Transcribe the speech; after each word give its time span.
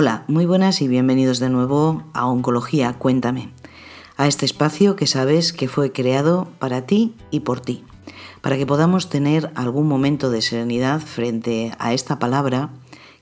Hola, 0.00 0.22
muy 0.28 0.46
buenas 0.46 0.80
y 0.80 0.86
bienvenidos 0.86 1.40
de 1.40 1.50
nuevo 1.50 2.04
a 2.12 2.28
Oncología 2.28 2.92
Cuéntame, 2.92 3.50
a 4.16 4.28
este 4.28 4.46
espacio 4.46 4.94
que 4.94 5.08
sabes 5.08 5.52
que 5.52 5.66
fue 5.66 5.90
creado 5.90 6.46
para 6.60 6.86
ti 6.86 7.16
y 7.32 7.40
por 7.40 7.58
ti, 7.58 7.82
para 8.40 8.56
que 8.56 8.64
podamos 8.64 9.08
tener 9.08 9.50
algún 9.56 9.88
momento 9.88 10.30
de 10.30 10.40
serenidad 10.40 11.00
frente 11.00 11.72
a 11.80 11.94
esta 11.94 12.20
palabra 12.20 12.70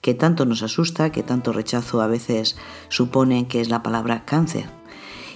que 0.02 0.12
tanto 0.12 0.44
nos 0.44 0.62
asusta, 0.62 1.10
que 1.12 1.22
tanto 1.22 1.54
rechazo 1.54 2.02
a 2.02 2.08
veces 2.08 2.58
supone 2.90 3.48
que 3.48 3.62
es 3.62 3.70
la 3.70 3.82
palabra 3.82 4.26
cáncer, 4.26 4.66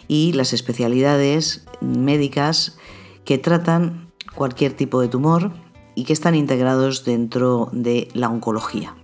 y 0.08 0.34
las 0.34 0.52
especialidades 0.52 1.64
médicas 1.80 2.76
que 3.24 3.38
tratan 3.38 4.12
cualquier 4.34 4.74
tipo 4.74 5.00
de 5.00 5.08
tumor 5.08 5.52
y 5.94 6.04
que 6.04 6.12
están 6.12 6.34
integrados 6.34 7.06
dentro 7.06 7.70
de 7.72 8.08
la 8.12 8.28
oncología. 8.28 8.94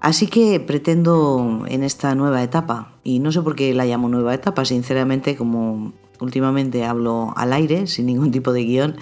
Así 0.00 0.28
que 0.28 0.60
pretendo 0.60 1.64
en 1.66 1.82
esta 1.82 2.14
nueva 2.14 2.42
etapa, 2.42 2.92
y 3.02 3.18
no 3.18 3.32
sé 3.32 3.42
por 3.42 3.56
qué 3.56 3.74
la 3.74 3.84
llamo 3.84 4.08
nueva 4.08 4.32
etapa, 4.32 4.64
sinceramente 4.64 5.36
como 5.36 5.92
últimamente 6.20 6.84
hablo 6.84 7.32
al 7.36 7.52
aire, 7.52 7.86
sin 7.86 8.06
ningún 8.06 8.30
tipo 8.30 8.52
de 8.52 8.64
guion, 8.64 8.96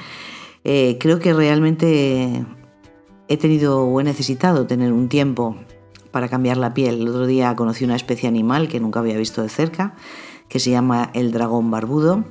eh, 0.64 0.96
creo 0.98 1.18
que 1.18 1.32
realmente 1.32 2.44
he 3.28 3.36
tenido 3.36 3.84
o 3.84 4.00
he 4.00 4.04
necesitado 4.04 4.66
tener 4.66 4.92
un 4.92 5.08
tiempo 5.08 5.56
para 6.10 6.28
cambiar 6.28 6.56
la 6.56 6.72
piel. 6.72 7.02
El 7.02 7.08
otro 7.08 7.26
día 7.26 7.54
conocí 7.56 7.84
una 7.84 7.96
especie 7.96 8.28
animal 8.28 8.68
que 8.68 8.80
nunca 8.80 9.00
había 9.00 9.18
visto 9.18 9.42
de 9.42 9.48
cerca, 9.48 9.94
que 10.48 10.58
se 10.58 10.70
llama 10.70 11.10
el 11.12 11.30
dragón 11.30 11.70
barbudo. 11.70 12.24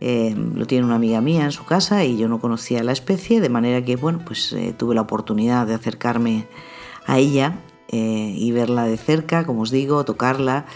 Eh, 0.00 0.34
lo 0.54 0.66
tiene 0.66 0.84
una 0.84 0.96
amiga 0.96 1.20
mía 1.20 1.44
en 1.44 1.52
su 1.52 1.64
casa 1.64 2.04
y 2.04 2.16
yo 2.16 2.28
no 2.28 2.40
conocía 2.40 2.82
la 2.82 2.92
especie, 2.92 3.40
de 3.40 3.48
manera 3.48 3.84
que 3.84 3.96
bueno, 3.96 4.20
pues 4.24 4.52
eh, 4.52 4.74
tuve 4.76 4.94
la 4.94 5.02
oportunidad 5.02 5.66
de 5.66 5.74
acercarme 5.74 6.46
a 7.06 7.18
ella 7.18 7.58
eh, 7.92 8.34
y 8.36 8.52
verla 8.52 8.84
de 8.84 8.96
cerca, 8.96 9.44
como 9.44 9.62
os 9.62 9.70
digo, 9.70 10.04
tocarla. 10.04 10.66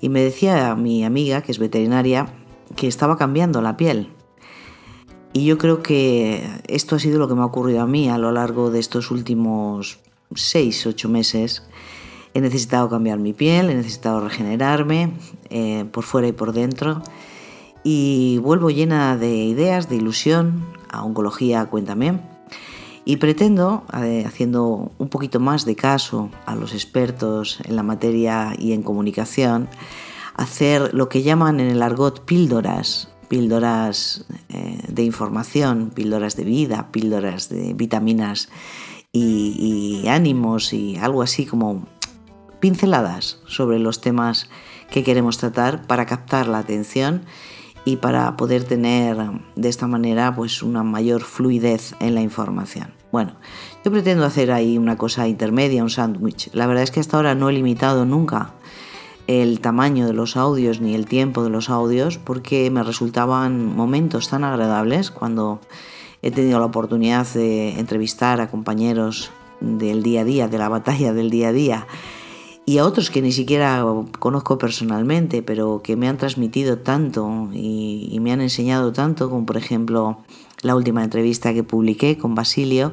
Y 0.00 0.08
me 0.08 0.22
decía 0.22 0.74
mi 0.76 1.04
amiga, 1.04 1.42
que 1.42 1.52
es 1.52 1.58
veterinaria, 1.58 2.32
que 2.76 2.86
estaba 2.86 3.18
cambiando 3.18 3.60
la 3.60 3.76
piel. 3.76 4.08
Y 5.32 5.44
yo 5.44 5.58
creo 5.58 5.82
que 5.82 6.44
esto 6.68 6.96
ha 6.96 6.98
sido 6.98 7.18
lo 7.18 7.28
que 7.28 7.34
me 7.34 7.42
ha 7.42 7.46
ocurrido 7.46 7.82
a 7.82 7.86
mí 7.86 8.08
a 8.08 8.18
lo 8.18 8.32
largo 8.32 8.70
de 8.70 8.78
estos 8.78 9.10
últimos 9.10 9.98
6, 10.34 10.86
8 10.86 11.08
meses. 11.08 11.64
He 12.34 12.40
necesitado 12.40 12.88
cambiar 12.88 13.18
mi 13.18 13.32
piel, 13.32 13.70
he 13.70 13.74
necesitado 13.74 14.20
regenerarme 14.20 15.12
eh, 15.50 15.84
por 15.90 16.04
fuera 16.04 16.28
y 16.28 16.32
por 16.32 16.52
dentro. 16.52 17.02
Y 17.82 18.38
vuelvo 18.38 18.70
llena 18.70 19.16
de 19.16 19.34
ideas, 19.34 19.88
de 19.88 19.96
ilusión 19.96 20.64
a 20.88 21.02
Oncología 21.04 21.66
Cuéntame 21.66 22.29
y 23.10 23.16
pretendo, 23.16 23.82
eh, 23.92 24.22
haciendo 24.24 24.92
un 24.98 25.08
poquito 25.08 25.40
más 25.40 25.64
de 25.64 25.74
caso 25.74 26.30
a 26.46 26.54
los 26.54 26.74
expertos 26.74 27.58
en 27.64 27.74
la 27.74 27.82
materia 27.82 28.54
y 28.56 28.72
en 28.72 28.84
comunicación, 28.84 29.68
hacer 30.36 30.94
lo 30.94 31.08
que 31.08 31.24
llaman 31.24 31.58
en 31.58 31.70
el 31.70 31.82
argot 31.82 32.24
píldoras, 32.24 33.08
píldoras 33.26 34.26
eh, 34.48 34.78
de 34.86 35.02
información, 35.02 35.90
píldoras 35.92 36.36
de 36.36 36.44
vida, 36.44 36.92
píldoras 36.92 37.48
de 37.48 37.74
vitaminas 37.74 38.48
y, 39.12 40.04
ánimos 40.06 40.72
y 40.72 40.96
algo 40.96 41.22
así 41.22 41.46
como 41.46 41.88
pinceladas 42.60 43.40
sobre 43.44 43.80
los 43.80 44.00
temas 44.00 44.48
que 44.88 45.02
queremos 45.02 45.36
tratar 45.36 45.84
para 45.88 46.06
captar 46.06 46.46
la 46.46 46.58
atención 46.58 47.24
y 47.84 47.96
para 47.96 48.36
poder 48.36 48.62
tener 48.62 49.16
de 49.56 49.68
esta 49.68 49.88
manera 49.88 50.32
pues 50.32 50.62
una 50.62 50.84
mayor 50.84 51.22
fluidez 51.22 51.96
en 51.98 52.14
la 52.14 52.20
información. 52.20 52.99
Bueno, 53.12 53.32
yo 53.84 53.90
pretendo 53.90 54.24
hacer 54.24 54.52
ahí 54.52 54.78
una 54.78 54.96
cosa 54.96 55.26
intermedia, 55.26 55.82
un 55.82 55.90
sándwich. 55.90 56.50
La 56.52 56.66
verdad 56.66 56.84
es 56.84 56.90
que 56.90 57.00
hasta 57.00 57.16
ahora 57.16 57.34
no 57.34 57.48
he 57.48 57.52
limitado 57.52 58.04
nunca 58.04 58.52
el 59.26 59.60
tamaño 59.60 60.06
de 60.06 60.12
los 60.12 60.36
audios 60.36 60.80
ni 60.80 60.94
el 60.94 61.06
tiempo 61.06 61.42
de 61.42 61.50
los 61.50 61.70
audios 61.70 62.18
porque 62.18 62.70
me 62.70 62.82
resultaban 62.82 63.64
momentos 63.64 64.28
tan 64.28 64.44
agradables 64.44 65.10
cuando 65.10 65.60
he 66.22 66.30
tenido 66.30 66.58
la 66.58 66.66
oportunidad 66.66 67.26
de 67.34 67.78
entrevistar 67.78 68.40
a 68.40 68.50
compañeros 68.50 69.30
del 69.60 70.02
día 70.02 70.22
a 70.22 70.24
día, 70.24 70.48
de 70.48 70.58
la 70.58 70.68
batalla 70.68 71.12
del 71.12 71.30
día 71.30 71.48
a 71.48 71.52
día 71.52 71.86
y 72.70 72.78
a 72.78 72.86
otros 72.86 73.10
que 73.10 73.22
ni 73.22 73.32
siquiera 73.32 73.84
conozco 74.20 74.58
personalmente, 74.58 75.42
pero 75.42 75.80
que 75.82 75.96
me 75.96 76.08
han 76.08 76.18
transmitido 76.18 76.78
tanto 76.78 77.48
y, 77.52 78.16
me 78.20 78.32
han 78.32 78.40
enseñado 78.40 78.92
tanto, 78.92 79.28
como 79.28 79.44
por 79.44 79.56
ejemplo 79.56 80.18
la 80.62 80.76
última 80.76 81.04
entrevista 81.04 81.54
que 81.54 81.62
publiqué 81.62 82.18
con 82.18 82.34
Basilio 82.34 82.92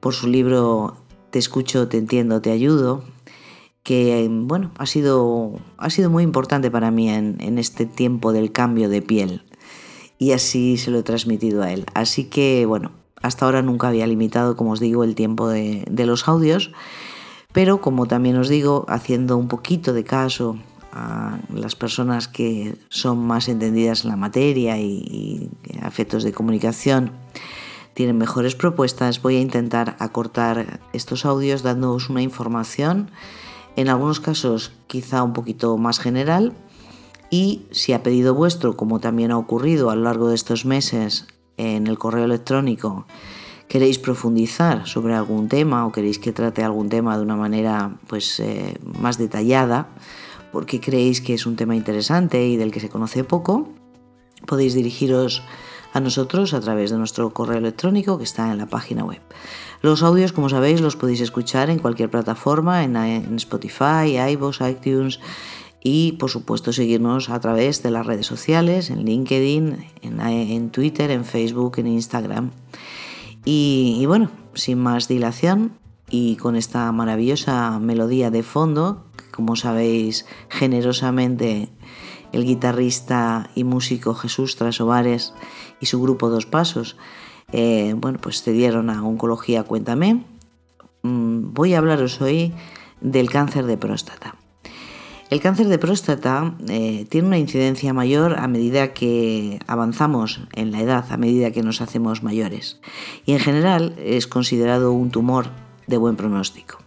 por 0.00 0.14
su 0.14 0.28
libro 0.28 0.96
Te 1.30 1.38
escucho, 1.38 1.88
te 1.88 1.98
entiendo, 1.98 2.40
te 2.40 2.50
ayudo, 2.50 3.04
que 3.82 4.28
bueno, 4.30 4.72
ha 4.78 4.86
sido, 4.86 5.58
ha 5.78 5.90
sido 5.90 6.10
muy 6.10 6.22
importante 6.22 6.70
para 6.70 6.90
mí 6.90 7.08
en, 7.08 7.58
este 7.58 7.86
tiempo 7.86 8.32
del 8.32 8.52
cambio 8.52 8.88
de 8.88 9.02
piel. 9.02 9.42
Y 10.18 10.32
así 10.32 10.76
se 10.76 10.90
lo 10.90 10.98
he 10.98 11.02
transmitido 11.02 11.62
a 11.62 11.72
él. 11.72 11.86
Así 11.94 12.24
que 12.24 12.66
bueno, 12.66 12.92
hasta 13.22 13.46
ahora 13.46 13.62
nunca 13.62 13.88
había 13.88 14.06
limitado, 14.06 14.56
como 14.56 14.72
os 14.72 14.80
digo, 14.80 15.04
el 15.04 15.14
tiempo 15.14 15.48
de, 15.48 15.84
de 15.90 16.06
los 16.06 16.28
audios 16.28 16.72
pero 17.52 17.80
como 17.80 18.06
también 18.06 18.36
os 18.36 18.48
digo, 18.48 18.84
haciendo 18.88 19.36
un 19.36 19.48
poquito 19.48 19.92
de 19.92 20.04
caso 20.04 20.56
a 20.92 21.38
las 21.52 21.76
personas 21.76 22.28
que 22.28 22.76
son 22.88 23.18
más 23.18 23.48
entendidas 23.48 24.04
en 24.04 24.10
la 24.10 24.16
materia 24.16 24.78
y, 24.78 25.50
a 25.82 25.88
efectos 25.88 26.24
de 26.24 26.32
comunicación 26.32 27.12
tienen 27.94 28.18
mejores 28.18 28.54
propuestas, 28.54 29.20
voy 29.20 29.36
a 29.36 29.40
intentar 29.40 29.96
acortar 29.98 30.80
estos 30.92 31.24
audios 31.24 31.62
dándoos 31.62 32.08
una 32.08 32.22
información, 32.22 33.10
en 33.76 33.88
algunos 33.88 34.20
casos 34.20 34.72
quizá 34.86 35.22
un 35.22 35.32
poquito 35.32 35.76
más 35.76 35.98
general, 35.98 36.54
y 37.30 37.66
si 37.70 37.92
ha 37.92 38.02
pedido 38.02 38.34
vuestro, 38.34 38.76
como 38.76 39.00
también 39.00 39.30
ha 39.30 39.38
ocurrido 39.38 39.90
a 39.90 39.96
lo 39.96 40.02
largo 40.02 40.28
de 40.28 40.34
estos 40.34 40.64
meses 40.64 41.26
en 41.56 41.86
el 41.86 41.98
correo 41.98 42.24
electrónico, 42.24 43.06
queréis 43.68 43.98
profundizar 43.98 44.88
sobre 44.88 45.14
algún 45.14 45.48
tema 45.48 45.86
o 45.86 45.92
queréis 45.92 46.18
que 46.18 46.32
trate 46.32 46.64
algún 46.64 46.88
tema 46.88 47.16
de 47.16 47.22
una 47.22 47.36
manera 47.36 47.98
pues, 48.08 48.40
eh, 48.40 48.78
más 48.98 49.16
detallada, 49.16 49.88
porque 50.52 50.80
creéis 50.80 51.20
que 51.20 51.34
es 51.34 51.46
un 51.46 51.56
tema 51.56 51.76
interesante 51.76 52.46
y 52.46 52.56
del 52.56 52.70
que 52.70 52.80
se 52.80 52.88
conoce 52.88 53.24
poco, 53.24 53.68
podéis 54.46 54.74
dirigiros 54.74 55.42
a 55.92 56.00
nosotros 56.00 56.54
a 56.54 56.60
través 56.60 56.90
de 56.90 56.98
nuestro 56.98 57.30
correo 57.30 57.58
electrónico 57.58 58.18
que 58.18 58.24
está 58.24 58.50
en 58.50 58.58
la 58.58 58.66
página 58.66 59.04
web. 59.04 59.20
Los 59.82 60.02
audios, 60.02 60.32
como 60.32 60.48
sabéis, 60.48 60.80
los 60.80 60.96
podéis 60.96 61.20
escuchar 61.20 61.70
en 61.70 61.78
cualquier 61.78 62.10
plataforma, 62.10 62.84
en, 62.84 62.96
Spotify, 63.36 64.18
iVoox, 64.32 64.60
iTunes 64.68 65.20
y 65.82 66.12
por 66.12 66.30
supuesto 66.30 66.72
seguirnos 66.72 67.30
a 67.30 67.40
través 67.40 67.82
de 67.82 67.90
las 67.90 68.06
redes 68.06 68.26
sociales, 68.26 68.90
en 68.90 69.04
LinkedIn, 69.04 69.84
en 70.02 70.70
Twitter, 70.70 71.10
en 71.10 71.24
Facebook, 71.24 71.78
en 71.78 71.86
Instagram. 71.86 72.50
Y, 73.44 74.04
bueno, 74.06 74.30
sin 74.54 74.78
más 74.78 75.08
dilación 75.08 75.72
y 76.10 76.36
con 76.36 76.56
esta 76.56 76.90
maravillosa 76.92 77.78
melodía 77.78 78.30
de 78.30 78.42
fondo, 78.42 79.06
como 79.30 79.56
sabéis 79.56 80.26
generosamente 80.48 81.68
el 82.32 82.44
guitarrista 82.44 83.50
y 83.54 83.64
músico 83.64 84.14
Jesús 84.14 84.56
Trasovares 84.56 85.34
y 85.80 85.86
su 85.86 86.00
grupo 86.00 86.30
Dos 86.30 86.46
Pasos, 86.46 86.96
eh, 87.52 87.94
bueno, 87.96 88.18
pues 88.20 88.42
cedieron 88.42 88.90
a 88.90 89.04
Oncología 89.04 89.64
Cuéntame. 89.64 90.24
Mm, 91.02 91.52
voy 91.52 91.74
a 91.74 91.78
hablaros 91.78 92.20
hoy 92.20 92.52
del 93.00 93.30
cáncer 93.30 93.66
de 93.66 93.76
próstata. 93.76 94.36
El 95.30 95.40
cáncer 95.40 95.68
de 95.68 95.78
próstata 95.78 96.54
eh, 96.68 97.06
tiene 97.08 97.28
una 97.28 97.38
incidencia 97.38 97.92
mayor 97.92 98.36
a 98.40 98.48
medida 98.48 98.92
que 98.92 99.60
avanzamos 99.68 100.40
en 100.54 100.72
la 100.72 100.80
edad, 100.80 101.04
a 101.10 101.16
medida 101.16 101.52
que 101.52 101.62
nos 101.62 101.80
hacemos 101.80 102.24
mayores. 102.24 102.80
Y 103.26 103.32
en 103.32 103.38
general 103.38 103.94
es 103.98 104.26
considerado 104.26 104.92
un 104.92 105.12
tumor 105.12 105.50
de 105.86 105.98
buen 105.98 106.16
pronóstico. 106.16 106.79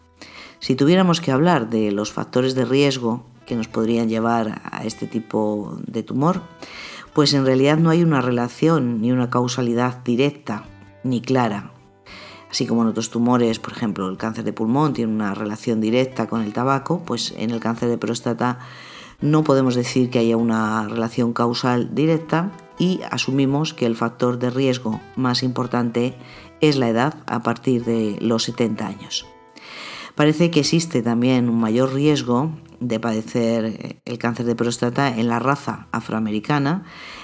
Si 0.64 0.76
tuviéramos 0.76 1.20
que 1.20 1.34
hablar 1.34 1.70
de 1.70 1.92
los 1.92 2.14
factores 2.14 2.56
de 2.56 2.64
riesgo 2.64 3.26
que 3.46 3.58
nos 3.58 3.68
podrían 3.68 4.08
llevar 4.08 4.62
a 4.64 4.86
este 4.86 5.08
tipo 5.08 5.78
de 5.86 6.04
tumor, 6.04 6.42
pues 7.14 7.34
en 7.34 7.46
realidad 7.46 7.78
no 7.78 7.90
hay 7.90 8.02
una 8.02 8.22
relación 8.22 9.02
ni 9.02 9.12
una 9.12 9.30
causalidad 9.30 10.02
directa 10.06 10.64
ni 11.04 11.20
clara 11.20 11.74
Así 12.50 12.66
como 12.66 12.84
en 12.84 12.88
otros 12.88 13.10
tumores, 13.10 13.60
por 13.60 13.74
ejemplo, 13.74 14.08
el 14.08 14.16
cáncer 14.16 14.46
de 14.46 14.54
pulmón 14.54 14.94
tiene 14.94 15.12
una 15.12 15.34
relación 15.34 15.82
directa 15.82 16.28
con 16.28 16.42
el 16.42 16.54
tabaco, 16.54 17.04
pues 17.04 17.34
en 17.36 17.52
el 17.52 17.60
cáncer 17.60 17.90
de 17.90 17.98
próstata 17.98 18.60
no 19.20 19.44
podemos 19.44 19.76
decir 19.76 20.10
que 20.10 20.20
haya 20.20 20.38
una 20.38 20.88
relación 20.88 21.34
causal 21.34 21.94
directa 21.94 22.54
y 22.80 23.02
asumimos 23.12 23.74
que 23.74 23.86
el 23.86 23.98
factor 23.98 24.40
de 24.40 24.50
riesgo 24.50 25.02
más 25.18 25.44
importante 25.44 26.16
es 26.62 26.78
la 26.78 26.88
edad 26.88 27.16
a 27.26 27.44
partir 27.44 27.84
de 27.84 28.18
los 28.22 28.44
70 28.44 28.88
años. 28.88 29.33
Parece 30.16 30.52
que 30.52 30.60
existe 30.60 31.02
también 31.02 31.50
un 31.50 31.60
mayor 31.60 31.94
riesgo 31.94 32.52
de 32.80 33.00
padecer 33.00 34.00
el 34.06 34.18
cáncer 34.18 34.46
de 34.46 34.56
próstata 34.56 35.10
en 35.10 35.28
la 35.28 35.40
raza 35.40 35.88
afroamericana 35.92 36.84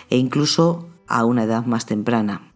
e 0.10 0.18
incluso 0.18 0.90
a 1.08 1.26
una 1.26 1.44
edad 1.44 1.66
más 1.66 1.86
temprana. 1.86 2.54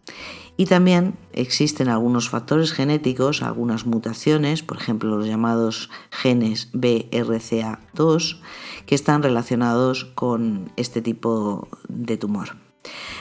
Y 0.56 0.66
también 0.66 1.16
existen 1.32 1.88
algunos 1.88 2.28
factores 2.28 2.72
genéticos, 2.72 3.42
algunas 3.42 3.86
mutaciones, 3.86 4.62
por 4.62 4.76
ejemplo 4.76 5.16
los 5.16 5.26
llamados 5.26 5.90
genes 6.10 6.70
BRCA2, 6.72 8.40
que 8.86 8.94
están 8.94 9.22
relacionados 9.22 10.04
con 10.04 10.72
este 10.76 11.02
tipo 11.02 11.68
de 11.88 12.16
tumor. 12.16 12.56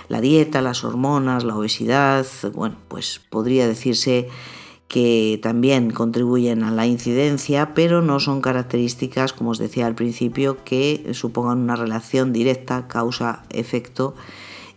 La 0.09 0.21
dieta, 0.21 0.61
las 0.61 0.83
hormonas, 0.83 1.43
la 1.43 1.55
obesidad, 1.55 2.25
bueno, 2.53 2.75
pues 2.87 3.19
podría 3.29 3.67
decirse 3.67 4.29
que 4.93 5.39
también 5.41 5.89
contribuyen 5.89 6.63
a 6.63 6.69
la 6.69 6.85
incidencia, 6.85 7.73
pero 7.73 8.03
no 8.03 8.19
son 8.19 8.41
características, 8.41 9.33
como 9.33 9.49
os 9.49 9.57
decía 9.57 9.87
al 9.87 9.95
principio, 9.95 10.63
que 10.63 11.09
supongan 11.13 11.57
una 11.57 11.75
relación 11.75 12.31
directa 12.31 12.87
causa-efecto 12.87 14.13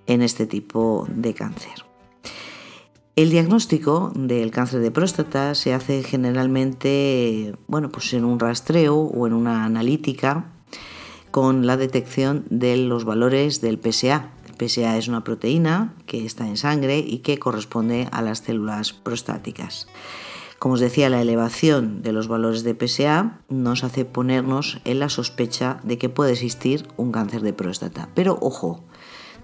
en 0.07 0.23
este 0.23 0.47
tipo 0.47 1.07
de 1.11 1.35
cáncer. 1.35 1.85
El 3.15 3.29
diagnóstico 3.29 4.11
del 4.15 4.51
cáncer 4.53 4.81
de 4.81 4.91
próstata 4.91 5.55
se 5.55 5.75
hace 5.75 6.03
generalmente 6.03 7.55
bueno, 7.67 7.91
pues 7.91 8.15
en 8.15 8.25
un 8.25 8.41
rastreo 8.41 8.97
o 8.97 9.27
en 9.27 9.35
una 9.35 9.67
analítica 9.67 10.47
con 11.31 11.67
la 11.67 11.77
detección 11.77 12.47
de 12.49 12.79
los 12.79 13.05
valores 13.05 13.61
del 13.61 13.79
PSA. 13.79 14.31
PSA 14.59 14.97
es 14.97 15.09
una 15.09 15.25
proteína 15.25 15.95
que 16.07 16.25
está 16.25 16.47
en 16.47 16.57
sangre 16.57 16.99
y 16.99 17.19
que 17.19 17.39
corresponde 17.39 18.09
a 18.13 18.23
las 18.23 18.39
células 18.39 18.93
prostáticas. 18.93 19.87
Como 20.59 20.75
os 20.75 20.81
decía, 20.81 21.11
la 21.11 21.21
elevación 21.21 22.03
de 22.03 22.13
los 22.13 22.29
valores 22.29 22.63
de 22.63 22.75
PSA 22.75 23.41
nos 23.49 23.85
hace 23.85 24.05
ponernos 24.05 24.81
en 24.85 25.01
la 25.01 25.09
sospecha 25.09 25.81
de 25.83 25.99
que 25.99 26.09
puede 26.09 26.33
existir 26.33 26.89
un 26.97 27.13
cáncer 27.13 27.43
de 27.43 27.53
próstata. 27.53 28.09
Pero 28.15 28.39
ojo, 28.41 28.85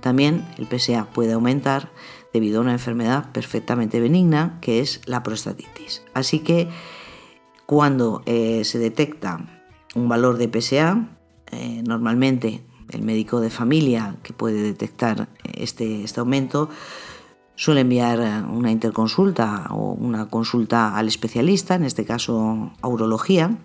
también 0.01 0.47
el 0.57 0.67
PSA 0.67 1.11
puede 1.13 1.33
aumentar 1.33 1.93
debido 2.33 2.59
a 2.59 2.63
una 2.63 2.73
enfermedad 2.73 3.31
perfectamente 3.33 4.01
benigna 4.01 4.59
que 4.61 4.81
es 4.81 5.03
la 5.05 5.23
prostatitis. 5.23 6.03
Así 6.15 6.39
que 6.39 6.69
cuando 7.67 8.23
eh, 8.27 8.65
se 8.65 8.79
detecta 8.79 9.47
un 9.95 10.09
valor 10.09 10.39
de 10.39 10.49
PSA, 10.49 11.09
eh, 11.51 11.83
normalmente 11.87 12.65
el 12.93 13.03
médico 13.03 13.41
de 13.41 13.51
familia 13.51 14.17
que 14.23 14.33
puede 14.33 14.63
detectar 14.63 15.29
este, 15.55 16.05
este 16.05 16.21
aumento 16.21 16.69
suele 17.55 17.83
enviar 17.83 18.45
una 18.51 18.71
interconsulta 18.71 19.69
o 19.71 19.93
una 19.93 20.29
consulta 20.29 20.97
al 20.97 21.09
especialista, 21.09 21.75
en 21.75 21.85
este 21.85 22.05
caso 22.05 22.73
a 22.81 22.89
urología, 22.89 23.59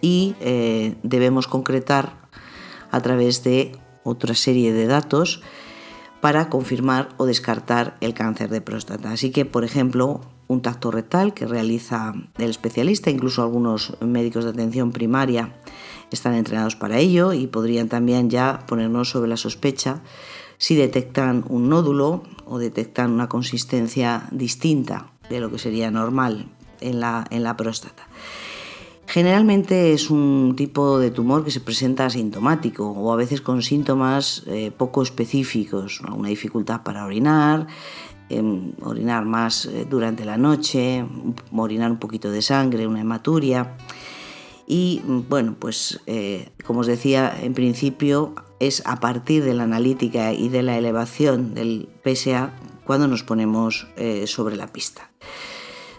y 0.00 0.34
eh, 0.40 0.96
debemos 1.02 1.46
concretar 1.46 2.28
a 2.90 3.00
través 3.00 3.44
de 3.44 3.72
otra 4.02 4.34
serie 4.34 4.72
de 4.72 4.86
datos 4.86 5.42
para 6.20 6.48
confirmar 6.48 7.10
o 7.16 7.26
descartar 7.26 7.96
el 8.00 8.14
cáncer 8.14 8.50
de 8.50 8.60
próstata. 8.60 9.12
Así 9.12 9.30
que, 9.30 9.44
por 9.44 9.64
ejemplo, 9.64 10.20
un 10.50 10.62
tacto 10.62 10.90
rectal 10.90 11.32
que 11.32 11.46
realiza 11.46 12.12
el 12.36 12.50
especialista, 12.50 13.08
incluso 13.08 13.42
algunos 13.42 13.96
médicos 14.00 14.42
de 14.42 14.50
atención 14.50 14.90
primaria 14.90 15.54
están 16.10 16.34
entrenados 16.34 16.74
para 16.74 16.98
ello 16.98 17.32
y 17.32 17.46
podrían 17.46 17.88
también 17.88 18.30
ya 18.30 18.64
ponernos 18.66 19.10
sobre 19.10 19.28
la 19.28 19.36
sospecha 19.36 20.02
si 20.58 20.74
detectan 20.74 21.44
un 21.48 21.68
nódulo 21.68 22.24
o 22.46 22.58
detectan 22.58 23.12
una 23.12 23.28
consistencia 23.28 24.26
distinta 24.32 25.12
de 25.28 25.38
lo 25.38 25.52
que 25.52 25.60
sería 25.60 25.92
normal 25.92 26.48
en 26.80 26.98
la, 26.98 27.24
en 27.30 27.44
la 27.44 27.56
próstata. 27.56 28.08
Generalmente 29.06 29.92
es 29.92 30.10
un 30.10 30.54
tipo 30.56 30.98
de 30.98 31.10
tumor 31.10 31.44
que 31.44 31.50
se 31.50 31.60
presenta 31.60 32.06
asintomático 32.06 32.90
o 32.90 33.12
a 33.12 33.16
veces 33.16 33.40
con 33.40 33.60
síntomas 33.60 34.44
eh, 34.46 34.70
poco 34.70 35.02
específicos, 35.02 36.00
una 36.00 36.28
dificultad 36.28 36.82
para 36.82 37.04
orinar, 37.04 37.66
em, 38.30 38.72
orinar 38.82 39.24
más 39.24 39.66
eh, 39.66 39.86
durante 39.88 40.24
la 40.24 40.36
noche, 40.36 41.04
orinar 41.52 41.90
un 41.90 41.98
poquito 41.98 42.30
de 42.30 42.42
sangre, 42.42 42.86
una 42.86 43.00
hematuria. 43.00 43.76
Y 44.66 45.02
bueno, 45.04 45.56
pues 45.58 46.00
eh, 46.06 46.48
como 46.64 46.80
os 46.80 46.86
decía, 46.86 47.36
en 47.42 47.54
principio 47.54 48.34
es 48.60 48.82
a 48.86 49.00
partir 49.00 49.44
de 49.44 49.54
la 49.54 49.64
analítica 49.64 50.32
y 50.32 50.48
de 50.48 50.62
la 50.62 50.78
elevación 50.78 51.54
del 51.54 51.88
PSA 52.04 52.52
cuando 52.84 53.08
nos 53.08 53.22
ponemos 53.22 53.86
sobre 54.26 54.56
la 54.56 54.66
pista. 54.66 55.10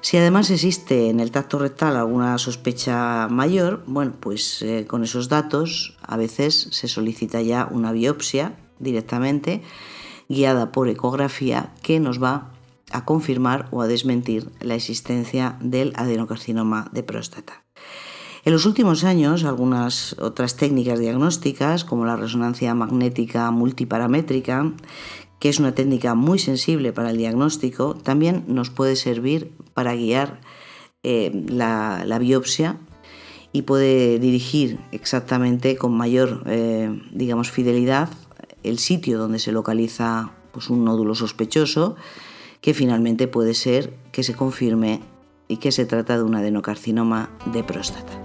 Si 0.02 0.18
además 0.18 0.50
existe 0.50 1.10
en 1.10 1.20
el 1.20 1.30
tacto 1.30 1.60
rectal 1.60 1.96
alguna 1.96 2.40
sospecha 2.40 3.28
mayor, 3.30 3.84
bueno, 3.86 4.14
pues 4.20 4.64
eh, 4.64 4.86
con 4.88 5.04
esos 5.04 5.30
datos 5.30 5.96
a 6.02 6.18
veces 6.18 6.70
se 6.72 6.88
solicita 6.88 7.40
ya 7.42 7.68
una 7.70 7.92
biopsia 7.92 8.58
directamente 8.80 9.62
guiada 10.32 10.72
por 10.72 10.88
ecografía 10.88 11.74
que 11.82 12.00
nos 12.00 12.22
va 12.22 12.52
a 12.92 13.06
confirmar 13.06 13.68
o 13.72 13.82
a 13.82 13.88
desmentir 13.88 14.50
la 14.60 14.76
existencia 14.76 15.58
del 15.62 15.94
adenocarcinoma 15.96 16.90
de 16.92 17.04
próstata. 17.04 17.64
En 18.44 18.54
los 18.54 18.66
últimos 18.66 19.04
años, 19.04 19.44
algunas 19.44 20.16
otras 20.20 20.56
técnicas 20.56 21.00
diagnósticas, 21.00 21.86
como 21.86 22.06
la 22.06 22.16
resonancia 22.16 22.74
magnética 22.74 23.52
multiparamétrica, 23.52 24.74
que 25.40 25.50
es 25.50 25.60
una 25.60 25.74
técnica 25.74 26.16
muy 26.16 26.40
sensible 26.40 26.92
para 26.92 27.12
el 27.12 27.18
diagnóstico, 27.18 27.96
también 27.96 28.44
nos 28.48 28.70
puede 28.70 28.96
servir 28.96 29.52
para 29.74 29.94
guiar 29.96 30.42
eh, 31.04 31.32
la, 31.50 32.18
biopsia 32.20 32.78
y 33.52 33.64
puede 33.64 34.18
dirigir 34.18 34.80
exactamente 34.92 35.76
con 35.78 35.94
mayor 35.94 36.44
eh, 36.48 37.00
digamos, 37.12 37.52
fidelidad 37.52 38.10
el 38.64 38.80
sitio 38.80 39.18
donde 39.18 39.40
se 39.40 39.52
localiza 39.52 40.32
pues, 40.52 40.70
un 40.70 40.86
nódulo 40.86 41.16
sospechoso, 41.16 41.96
que 42.62 42.74
finalmente 42.74 43.28
puede 43.28 43.54
ser 43.54 43.94
que 44.12 44.24
se 44.24 44.36
confirme 44.36 45.02
y 45.48 45.58
que 45.58 45.72
se 45.72 45.86
trata 45.86 46.18
de 46.18 46.24
un 46.24 46.36
adenocarcinoma 46.36 47.30
de 47.46 47.64
próstata. 47.64 48.22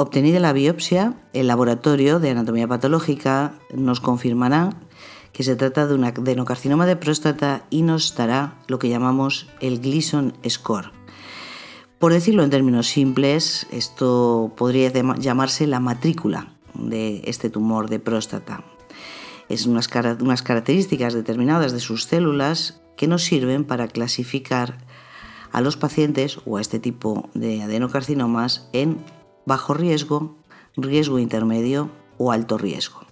Obtenida 0.00 0.38
la 0.38 0.52
biopsia, 0.52 1.14
el 1.32 1.48
laboratorio 1.48 2.20
de 2.20 2.30
anatomía 2.30 2.68
patológica 2.68 3.58
nos 3.74 4.00
confirmará 4.00 4.70
que 5.32 5.42
se 5.42 5.56
trata 5.56 5.88
de 5.88 5.94
un 5.94 6.04
adenocarcinoma 6.04 6.86
de 6.86 6.94
próstata 6.94 7.66
y 7.68 7.82
nos 7.82 8.14
dará 8.14 8.58
lo 8.68 8.78
que 8.78 8.88
llamamos 8.88 9.48
el 9.60 9.80
Gleason 9.80 10.34
Score. 10.48 10.97
Por 11.98 12.12
decirlo 12.12 12.44
en 12.44 12.50
términos 12.50 12.86
simples, 12.86 13.66
esto 13.72 14.52
podría 14.56 14.92
llamarse 15.18 15.66
la 15.66 15.80
matrícula 15.80 16.54
de 16.74 17.22
este 17.24 17.50
tumor 17.50 17.90
de 17.90 17.98
próstata. 17.98 18.62
Es 19.48 19.66
unas, 19.66 19.90
unas 20.20 20.42
características 20.42 21.12
determinadas 21.12 21.72
de 21.72 21.80
sus 21.80 22.04
células 22.04 22.80
que 22.96 23.08
nos 23.08 23.24
sirven 23.24 23.64
para 23.64 23.88
clasificar 23.88 24.78
a 25.50 25.60
los 25.60 25.76
pacientes 25.76 26.38
o 26.46 26.58
a 26.58 26.60
este 26.60 26.78
tipo 26.78 27.30
de 27.34 27.62
adenocarcinomas 27.62 28.68
en 28.72 28.98
bajo 29.44 29.74
riesgo, 29.74 30.36
riesgo 30.76 31.18
intermedio 31.18 31.90
o 32.16 32.30
alto 32.30 32.58
riesgo. 32.58 33.07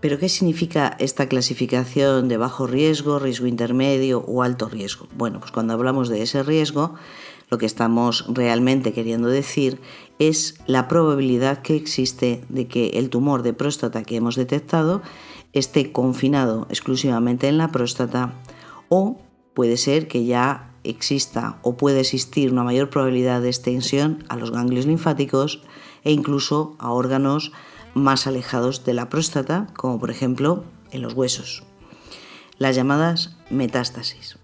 ¿Pero 0.00 0.18
qué 0.18 0.28
significa 0.28 0.96
esta 1.00 1.28
clasificación 1.28 2.28
de 2.28 2.36
bajo 2.36 2.66
riesgo, 2.68 3.18
riesgo 3.18 3.46
intermedio 3.46 4.20
o 4.20 4.42
alto 4.42 4.68
riesgo? 4.68 5.08
Bueno, 5.16 5.40
pues 5.40 5.50
cuando 5.50 5.74
hablamos 5.74 6.08
de 6.08 6.22
ese 6.22 6.44
riesgo, 6.44 6.94
lo 7.50 7.58
que 7.58 7.66
estamos 7.66 8.24
realmente 8.28 8.92
queriendo 8.92 9.28
decir 9.28 9.80
es 10.20 10.54
la 10.66 10.86
probabilidad 10.86 11.62
que 11.62 11.74
existe 11.74 12.44
de 12.48 12.68
que 12.68 12.90
el 12.90 13.10
tumor 13.10 13.42
de 13.42 13.54
próstata 13.54 14.04
que 14.04 14.16
hemos 14.16 14.36
detectado 14.36 15.02
esté 15.52 15.90
confinado 15.90 16.66
exclusivamente 16.70 17.48
en 17.48 17.58
la 17.58 17.72
próstata 17.72 18.34
o 18.88 19.18
puede 19.54 19.76
ser 19.76 20.06
que 20.06 20.24
ya 20.24 20.74
exista 20.84 21.58
o 21.62 21.76
puede 21.76 22.00
existir 22.00 22.52
una 22.52 22.62
mayor 22.62 22.90
probabilidad 22.90 23.42
de 23.42 23.48
extensión 23.48 24.24
a 24.28 24.36
los 24.36 24.52
ganglios 24.52 24.86
linfáticos 24.86 25.62
e 26.04 26.12
incluso 26.12 26.76
a 26.78 26.92
órganos 26.92 27.52
más 27.94 28.26
alejados 28.26 28.84
de 28.84 28.94
la 28.94 29.08
próstata, 29.08 29.68
como 29.76 29.98
por 29.98 30.10
ejemplo 30.10 30.64
en 30.90 31.02
los 31.02 31.14
huesos. 31.14 31.64
Las 32.58 32.76
llamadas 32.76 33.36
metástasis. 33.50 34.38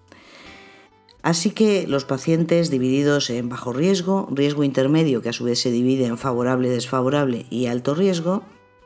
Así 1.21 1.49
que 1.49 1.87
los 1.87 2.05
pacientes 2.05 2.69
divididos 2.69 3.31
en 3.31 3.49
bajo 3.49 3.73
riesgo, 3.73 4.27
riesgo 4.29 4.63
intermedio, 4.63 5.23
que 5.23 5.29
a 5.29 5.33
su 5.33 5.43
vez 5.43 5.59
se 5.59 5.71
divide 5.71 6.05
en 6.05 6.19
favorable, 6.19 6.69
desfavorable 6.69 7.47
y 7.49 7.65
alto 7.65 7.95
riesgo, 7.95 8.43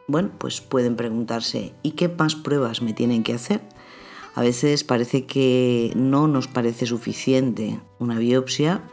bueno, 0.08 0.32
pues 0.38 0.62
pueden 0.62 0.96
preguntarse, 0.96 1.74
¿y 1.84 1.92
qué 1.92 2.08
más 2.08 2.36
pruebas 2.36 2.82
me 2.82 2.94
tienen 2.94 3.24
que 3.24 3.34
hacer? 3.34 3.62
A 4.36 4.42
veces 4.42 4.86
parece 4.86 5.26
que 5.26 5.92
no 5.96 6.28
nos 6.28 6.48
parece 6.48 6.86
suficiente 6.86 7.80
una 8.00 8.18
biopsia 8.18 8.84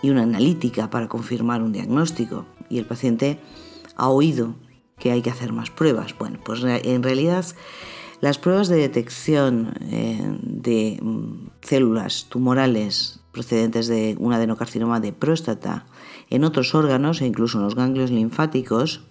y 0.00 0.08
una 0.08 0.22
analítica 0.22 0.88
para 0.88 1.08
confirmar 1.08 1.62
un 1.62 1.72
diagnóstico 1.72 2.46
y 2.70 2.78
el 2.78 2.86
paciente 2.86 3.38
ha 3.96 4.08
oído 4.08 4.54
que 4.98 5.10
hay 5.12 5.22
que 5.22 5.30
hacer 5.30 5.52
más 5.52 5.70
pruebas. 5.70 6.16
Bueno, 6.18 6.38
pues 6.44 6.62
en 6.64 7.02
realidad 7.02 7.44
las 8.20 8.38
pruebas 8.38 8.68
de 8.68 8.76
detección 8.76 9.74
eh, 9.90 10.36
de 10.42 10.98
mm, 11.00 11.50
células 11.62 12.26
tumorales 12.28 13.20
procedentes 13.32 13.86
de 13.86 14.16
un 14.18 14.32
adenocarcinoma 14.32 14.98
de 14.98 15.12
próstata 15.12 15.86
en 16.30 16.44
otros 16.44 16.74
órganos 16.74 17.20
e 17.20 17.26
incluso 17.26 17.58
en 17.58 17.64
los 17.64 17.76
ganglios 17.76 18.10
linfáticos, 18.10 19.02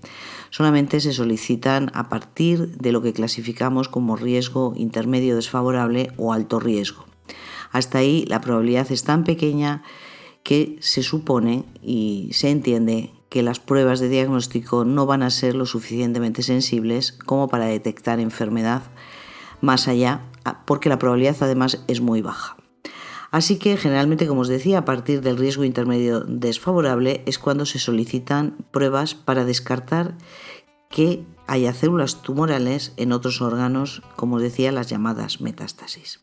solamente 0.50 1.00
se 1.00 1.14
solicitan 1.14 1.90
a 1.94 2.10
partir 2.10 2.78
de 2.78 2.92
lo 2.92 3.02
que 3.02 3.14
clasificamos 3.14 3.88
como 3.88 4.18
riesgo 4.18 4.74
intermedio 4.76 5.36
desfavorable 5.36 6.12
o 6.18 6.34
alto 6.34 6.60
riesgo. 6.60 7.06
Hasta 7.72 8.00
ahí 8.00 8.26
la 8.28 8.42
probabilidad 8.42 8.92
es 8.92 9.04
tan 9.04 9.24
pequeña 9.24 9.84
que 10.44 10.78
se 10.80 11.04
supone 11.04 11.66
y 11.82 12.30
se 12.34 12.50
entiende 12.50 13.12
que 13.30 13.44
las 13.44 13.60
pruebas 13.60 14.00
de 14.00 14.10
diagnóstico 14.10 14.86
no 14.86 15.06
van 15.06 15.24
a 15.24 15.30
ser 15.30 15.56
lo 15.56 15.66
suficientemente 15.66 16.44
sensibles 16.44 17.12
como 17.12 17.48
para 17.48 17.66
detectar 17.66 18.20
enfermedad 18.20 18.84
más 19.62 19.88
allá, 19.88 20.22
porque 20.66 20.90
la 20.90 21.00
probabilidad 21.00 21.38
además 21.42 21.84
es 21.88 22.02
muy 22.02 22.22
baja. 22.22 22.58
Así 23.32 23.58
que 23.58 23.76
generalmente, 23.76 24.28
como 24.28 24.42
os 24.42 24.48
decía, 24.48 24.80
a 24.80 24.86
partir 24.86 25.22
del 25.22 25.38
riesgo 25.38 25.66
intermedio 25.66 26.22
desfavorable 26.22 27.24
es 27.26 27.40
cuando 27.40 27.66
se 27.66 27.80
solicitan 27.80 28.56
pruebas 28.72 29.16
para 29.16 29.44
descartar 29.44 30.16
que 30.90 31.26
haya 31.48 31.74
células 31.74 32.22
tumorales 32.22 32.94
en 32.98 33.12
otros 33.12 33.42
órganos, 33.42 34.04
como 34.16 34.36
os 34.36 34.42
decía, 34.42 34.72
las 34.72 34.90
llamadas 34.90 35.42
metástasis. 35.42 36.22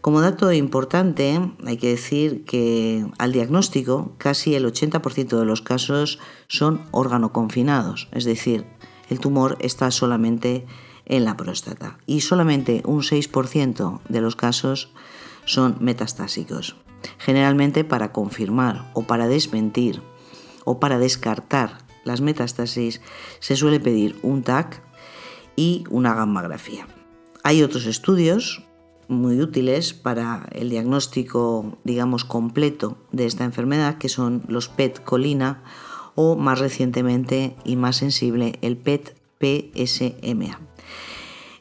Como 0.00 0.20
dato 0.20 0.52
importante, 0.52 1.40
hay 1.64 1.76
que 1.76 1.90
decir 1.90 2.44
que 2.44 3.06
al 3.18 3.32
diagnóstico 3.32 4.14
casi 4.18 4.54
el 4.54 4.64
80% 4.64 5.38
de 5.38 5.44
los 5.44 5.62
casos 5.62 6.18
son 6.48 6.82
órgano 6.90 7.32
confinados, 7.32 8.08
es 8.12 8.24
decir, 8.24 8.66
el 9.08 9.20
tumor 9.20 9.56
está 9.60 9.90
solamente 9.90 10.66
en 11.04 11.24
la 11.24 11.36
próstata 11.36 11.98
y 12.06 12.20
solamente 12.20 12.82
un 12.84 13.02
6% 13.02 14.00
de 14.08 14.20
los 14.20 14.36
casos 14.36 14.90
son 15.44 15.76
metastásicos. 15.80 16.76
Generalmente 17.18 17.84
para 17.84 18.12
confirmar 18.12 18.90
o 18.94 19.02
para 19.02 19.28
desmentir 19.28 20.02
o 20.64 20.80
para 20.80 20.98
descartar 20.98 21.85
las 22.06 22.22
metástasis 22.22 23.02
se 23.40 23.56
suele 23.56 23.80
pedir 23.80 24.16
un 24.22 24.42
TAC 24.42 24.80
y 25.56 25.84
una 25.90 26.14
gammagrafía. 26.14 26.86
Hay 27.42 27.62
otros 27.62 27.86
estudios 27.86 28.62
muy 29.08 29.40
útiles 29.40 29.92
para 29.92 30.48
el 30.52 30.70
diagnóstico, 30.70 31.78
digamos, 31.84 32.24
completo 32.24 32.96
de 33.12 33.26
esta 33.26 33.44
enfermedad, 33.44 33.98
que 33.98 34.08
son 34.08 34.42
los 34.48 34.68
PET 34.68 35.02
colina 35.02 35.62
o 36.14 36.36
más 36.36 36.60
recientemente 36.60 37.56
y 37.64 37.76
más 37.76 37.96
sensible 37.96 38.58
el 38.62 38.76
PET 38.76 39.16
PSMA. 39.40 40.58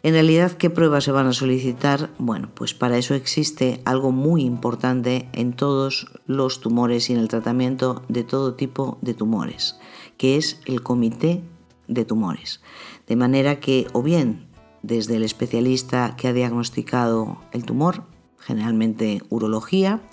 En 0.05 0.13
realidad, 0.13 0.51
¿qué 0.51 0.69
pruebas 0.69 1.05
se 1.05 1.12
van 1.12 1.25
a 1.25 1.33
solicitar? 1.33 2.12
Bueno, 2.19 2.51
pues 2.53 2.75
para 2.75 3.00
eso 3.00 3.15
existe 3.15 3.81
algo 3.85 4.12
muy 4.12 4.43
importante 4.43 5.27
en 5.33 5.53
todos 5.53 6.12
los 6.27 6.62
tumores 6.62 7.09
y 7.09 7.13
en 7.13 7.19
el 7.19 7.27
tratamiento 7.27 8.03
de 8.07 8.24
todo 8.24 8.53
tipo 8.53 9.00
de 9.01 9.15
tumores, 9.15 9.79
que 10.19 10.38
es 10.38 10.59
el 10.67 10.83
comité 10.83 11.41
de 11.88 12.05
tumores. 12.05 12.62
De 13.07 13.15
manera 13.15 13.59
que 13.59 13.88
o 13.93 14.03
bien 14.03 14.45
desde 14.83 15.15
el 15.15 15.24
especialista 15.24 16.15
que 16.15 16.27
ha 16.27 16.33
diagnosticado 16.33 17.39
el 17.51 17.65
tumor, 17.65 18.03
generalmente 18.38 19.24
urología, 19.31 20.03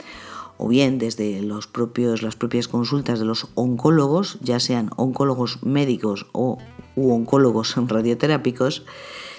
o 0.56 0.68
bien 0.68 0.96
desde 0.96 1.42
los 1.42 1.66
propios, 1.66 2.22
las 2.22 2.36
propias 2.36 2.66
consultas 2.66 3.18
de 3.18 3.26
los 3.26 3.48
oncólogos, 3.56 4.38
ya 4.40 4.58
sean 4.58 4.88
oncólogos 4.96 5.62
médicos 5.62 6.28
o 6.32 6.56
oncólogos 6.96 7.76
radioterápicos, 7.88 8.86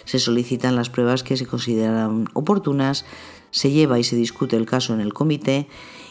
se 0.06 0.20
solicitan 0.20 0.76
las 0.76 0.90
pruebas 0.90 1.24
que 1.24 1.38
se 1.38 1.46
consideran 1.46 2.30
oportunas, 2.34 3.06
se 3.52 3.72
lleva 3.72 4.00
y 4.00 4.04
se 4.04 4.16
discute 4.16 4.56
el 4.56 4.66
caso 4.66 4.94
en 4.94 5.00
el 5.00 5.14
comité 5.14 5.68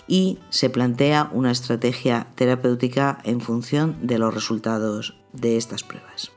y 0.06 0.38
se 0.50 0.70
plantea 0.70 1.30
una 1.32 1.50
estrategia 1.50 2.26
terapéutica 2.34 3.18
en 3.24 3.40
función 3.40 3.96
de 4.02 4.18
los 4.18 4.34
resultados 4.34 5.16
de 5.32 5.56
estas 5.56 5.82
pruebas. 5.82 6.32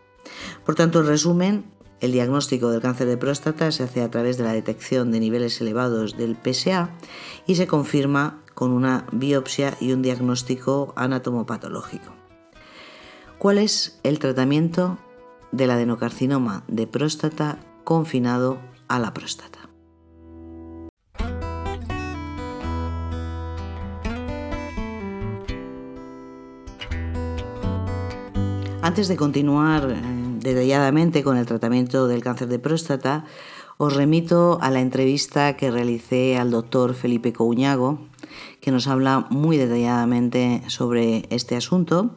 Por 0.66 0.76
tanto, 0.76 1.00
en 1.00 1.08
resumen, 1.08 1.66
el 2.02 2.12
diagnóstico 2.12 2.70
del 2.70 2.82
cáncer 2.82 3.08
de 3.08 3.18
próstata 3.18 3.72
se 3.72 3.84
hace 3.84 4.02
a 4.02 4.12
través 4.12 4.38
de 4.38 4.44
la 4.44 4.54
detección 4.54 5.12
de 5.12 5.20
niveles 5.20 5.60
elevados 5.62 6.18
del 6.18 6.36
PSA 6.36 6.90
y 7.48 7.56
se 7.56 7.68
confirma 7.68 8.42
con 8.54 8.72
una 8.72 9.06
biopsia 9.12 9.78
y 9.80 9.92
un 9.92 10.02
diagnóstico 10.02 10.94
anatomopatológico. 10.96 12.14
¿Cuál 13.38 13.58
es 13.58 14.00
el 14.04 14.20
tratamiento 14.20 14.98
del 15.56 15.72
adenocarcinoma 15.72 16.64
de 16.68 16.88
próstata 16.88 17.60
confinado 17.84 18.60
a 18.88 19.00
la 19.00 19.14
próstata. 19.14 19.60
Antes 28.82 29.08
de 29.08 29.18
continuar 29.18 29.90
eh, 29.90 29.96
detalladamente 30.40 31.24
con 31.24 31.38
el 31.38 31.48
tratamiento 31.48 32.08
del 32.08 32.22
cáncer 32.22 32.50
de 32.50 32.60
próstata, 32.60 33.26
os 33.78 33.96
remito 33.96 34.60
a 34.62 34.70
la 34.70 34.80
entrevista 34.80 35.58
que 35.58 35.72
realicé 35.72 36.38
al 36.38 36.52
doctor 36.52 36.94
Felipe 36.94 37.34
Couñago, 37.34 38.00
que 38.62 38.72
nos 38.72 38.88
habla 38.88 39.26
muy 39.30 39.58
detalladamente 39.58 40.62
sobre 40.68 41.26
este 41.30 41.56
asunto 41.56 42.12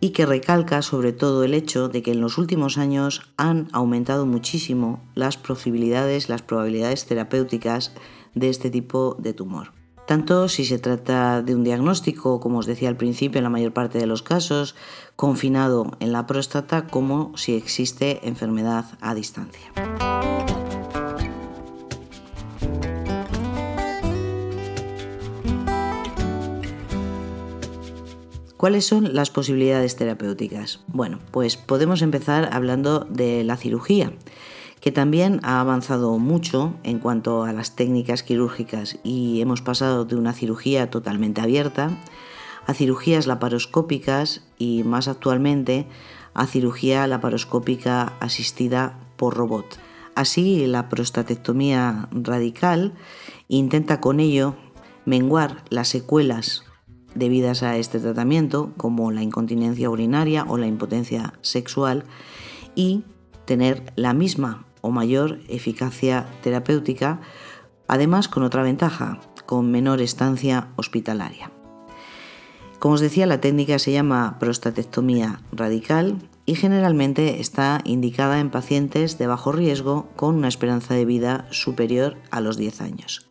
y 0.00 0.10
que 0.10 0.26
recalca 0.26 0.82
sobre 0.82 1.12
todo 1.12 1.44
el 1.44 1.54
hecho 1.54 1.88
de 1.88 2.02
que 2.02 2.12
en 2.12 2.20
los 2.20 2.38
últimos 2.38 2.78
años 2.78 3.32
han 3.36 3.68
aumentado 3.72 4.26
muchísimo 4.26 5.02
las 5.14 5.36
posibilidades, 5.36 6.28
las 6.28 6.42
probabilidades 6.42 7.06
terapéuticas 7.06 7.92
de 8.34 8.48
este 8.48 8.70
tipo 8.70 9.16
de 9.18 9.32
tumor. 9.32 9.72
Tanto 10.06 10.48
si 10.48 10.64
se 10.64 10.78
trata 10.78 11.42
de 11.42 11.54
un 11.54 11.64
diagnóstico, 11.64 12.40
como 12.40 12.60
os 12.60 12.66
decía 12.66 12.88
al 12.88 12.96
principio, 12.96 13.40
en 13.40 13.44
la 13.44 13.50
mayor 13.50 13.74
parte 13.74 13.98
de 13.98 14.06
los 14.06 14.22
casos, 14.22 14.74
confinado 15.16 15.90
en 16.00 16.12
la 16.12 16.26
próstata, 16.26 16.86
como 16.86 17.36
si 17.36 17.54
existe 17.54 18.26
enfermedad 18.26 18.86
a 19.02 19.14
distancia. 19.14 19.70
¿Cuáles 28.58 28.86
son 28.86 29.14
las 29.14 29.30
posibilidades 29.30 29.94
terapéuticas? 29.94 30.80
Bueno, 30.88 31.20
pues 31.30 31.56
podemos 31.56 32.02
empezar 32.02 32.48
hablando 32.52 33.06
de 33.08 33.44
la 33.44 33.56
cirugía, 33.56 34.12
que 34.80 34.90
también 34.90 35.38
ha 35.44 35.60
avanzado 35.60 36.18
mucho 36.18 36.74
en 36.82 36.98
cuanto 36.98 37.44
a 37.44 37.52
las 37.52 37.76
técnicas 37.76 38.24
quirúrgicas 38.24 38.98
y 39.04 39.40
hemos 39.40 39.62
pasado 39.62 40.06
de 40.06 40.16
una 40.16 40.32
cirugía 40.32 40.90
totalmente 40.90 41.40
abierta 41.40 41.96
a 42.66 42.74
cirugías 42.74 43.28
laparoscópicas 43.28 44.42
y 44.58 44.82
más 44.82 45.06
actualmente 45.06 45.86
a 46.34 46.48
cirugía 46.48 47.06
laparoscópica 47.06 48.14
asistida 48.18 48.98
por 49.16 49.36
robot. 49.36 49.78
Así, 50.16 50.66
la 50.66 50.88
prostatectomía 50.88 52.08
radical 52.10 52.92
intenta 53.46 54.00
con 54.00 54.18
ello 54.18 54.56
menguar 55.04 55.62
las 55.70 55.86
secuelas 55.86 56.64
debidas 57.18 57.62
a 57.62 57.76
este 57.76 57.98
tratamiento, 58.00 58.72
como 58.76 59.10
la 59.10 59.22
incontinencia 59.22 59.90
urinaria 59.90 60.44
o 60.48 60.56
la 60.56 60.66
impotencia 60.66 61.34
sexual, 61.42 62.04
y 62.74 63.04
tener 63.44 63.92
la 63.96 64.14
misma 64.14 64.66
o 64.80 64.90
mayor 64.90 65.40
eficacia 65.48 66.26
terapéutica, 66.42 67.20
además 67.88 68.28
con 68.28 68.42
otra 68.42 68.62
ventaja, 68.62 69.20
con 69.46 69.70
menor 69.70 70.00
estancia 70.00 70.68
hospitalaria. 70.76 71.50
Como 72.78 72.94
os 72.94 73.00
decía, 73.00 73.26
la 73.26 73.40
técnica 73.40 73.78
se 73.78 73.90
llama 73.90 74.36
prostatectomía 74.38 75.40
radical 75.50 76.16
y 76.46 76.54
generalmente 76.54 77.40
está 77.40 77.80
indicada 77.84 78.38
en 78.38 78.50
pacientes 78.50 79.18
de 79.18 79.26
bajo 79.26 79.50
riesgo 79.50 80.08
con 80.14 80.36
una 80.36 80.48
esperanza 80.48 80.94
de 80.94 81.04
vida 81.04 81.46
superior 81.50 82.16
a 82.30 82.40
los 82.40 82.56
10 82.56 82.80
años. 82.80 83.27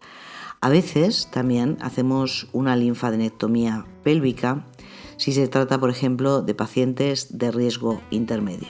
A 0.59 0.69
veces 0.69 1.29
también 1.31 1.77
hacemos 1.81 2.47
una 2.51 2.75
linfadenectomía 2.75 3.85
pélvica 4.03 4.65
si 5.17 5.31
se 5.31 5.47
trata, 5.47 5.79
por 5.79 5.89
ejemplo, 5.89 6.41
de 6.41 6.53
pacientes 6.53 7.37
de 7.37 7.51
riesgo 7.51 8.01
intermedio. 8.11 8.69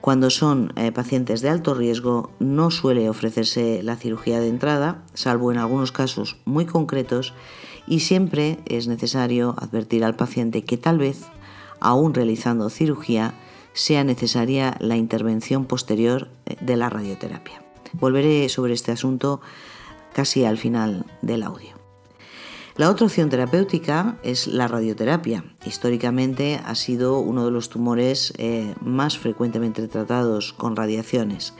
Cuando 0.00 0.30
son 0.30 0.72
eh, 0.76 0.92
pacientes 0.92 1.40
de 1.40 1.48
alto 1.48 1.74
riesgo 1.74 2.30
no 2.38 2.70
suele 2.70 3.08
ofrecerse 3.08 3.82
la 3.82 3.96
cirugía 3.96 4.40
de 4.40 4.48
entrada, 4.48 5.02
salvo 5.14 5.50
en 5.50 5.58
algunos 5.58 5.90
casos 5.90 6.36
muy 6.44 6.66
concretos, 6.66 7.34
y 7.86 8.00
siempre 8.00 8.58
es 8.66 8.88
necesario 8.88 9.54
advertir 9.58 10.04
al 10.04 10.16
paciente 10.16 10.64
que 10.64 10.76
tal 10.76 10.98
vez, 10.98 11.24
aún 11.80 12.14
realizando 12.14 12.70
cirugía, 12.70 13.34
sea 13.72 14.04
necesaria 14.04 14.76
la 14.80 14.96
intervención 14.96 15.64
posterior 15.64 16.28
eh, 16.46 16.56
de 16.60 16.76
la 16.76 16.88
radioterapia. 16.88 17.62
Volveré 17.92 18.48
sobre 18.48 18.74
este 18.74 18.92
asunto 18.92 19.40
casi 20.16 20.46
al 20.46 20.56
final 20.56 21.04
del 21.20 21.42
audio. 21.42 21.76
La 22.76 22.88
otra 22.88 23.04
opción 23.04 23.28
terapéutica 23.28 24.16
es 24.22 24.46
la 24.46 24.66
radioterapia. 24.66 25.44
Históricamente 25.66 26.58
ha 26.64 26.74
sido 26.74 27.18
uno 27.18 27.44
de 27.44 27.50
los 27.50 27.68
tumores 27.68 28.32
eh, 28.38 28.74
más 28.80 29.18
frecuentemente 29.18 29.86
tratados 29.88 30.54
con 30.54 30.74
radiaciones 30.74 31.52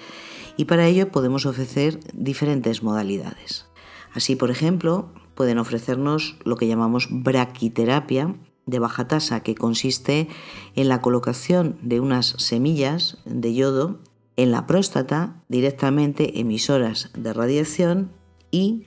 y 0.57 0.65
para 0.65 0.87
ello 0.87 1.11
podemos 1.11 1.45
ofrecer 1.45 2.01
diferentes 2.15 2.83
modalidades. 2.83 3.67
Así, 4.15 4.37
por 4.37 4.51
ejemplo, 4.51 5.11
pueden 5.35 5.59
ofrecernos 5.59 6.37
lo 6.45 6.57
que 6.57 6.67
llamamos 6.67 7.09
braquiterapia 7.11 8.37
de 8.65 8.79
baja 8.79 9.07
tasa, 9.07 9.41
que 9.41 9.55
consiste 9.55 10.29
en 10.75 10.89
la 10.89 11.03
colocación 11.03 11.77
de 11.83 12.01
unas 12.01 12.29
semillas 12.39 13.19
de 13.27 13.53
yodo 13.53 14.01
en 14.37 14.51
la 14.51 14.67
próstata, 14.67 15.43
directamente 15.49 16.41
emisoras 16.41 17.11
de 17.15 17.35
radiación 17.35 18.17
y 18.51 18.87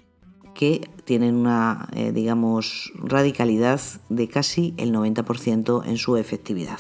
que 0.53 0.89
tienen 1.05 1.35
una, 1.35 1.87
eh, 1.93 2.11
digamos, 2.11 2.91
radicalidad 2.95 3.79
de 4.09 4.27
casi 4.27 4.73
el 4.77 4.91
90% 4.91 5.83
en 5.85 5.97
su 5.97 6.17
efectividad. 6.17 6.79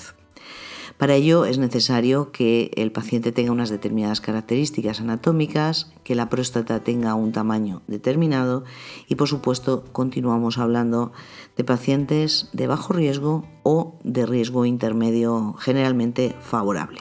Para 0.99 1.15
ello 1.15 1.45
es 1.45 1.59
necesario 1.59 2.33
que 2.33 2.71
el 2.75 2.91
paciente 2.91 3.31
tenga 3.31 3.53
unas 3.53 3.69
determinadas 3.69 4.19
características 4.19 4.99
anatómicas, 4.99 5.93
que 6.03 6.13
la 6.13 6.27
próstata 6.27 6.83
tenga 6.83 7.15
un 7.15 7.31
tamaño 7.31 7.83
determinado 7.87 8.65
y 9.07 9.15
por 9.15 9.29
supuesto 9.29 9.85
continuamos 9.93 10.57
hablando 10.57 11.13
de 11.55 11.63
pacientes 11.63 12.49
de 12.51 12.67
bajo 12.67 12.91
riesgo 12.91 13.47
o 13.63 13.97
de 14.03 14.25
riesgo 14.25 14.65
intermedio 14.65 15.53
generalmente 15.53 16.35
favorable. 16.41 16.99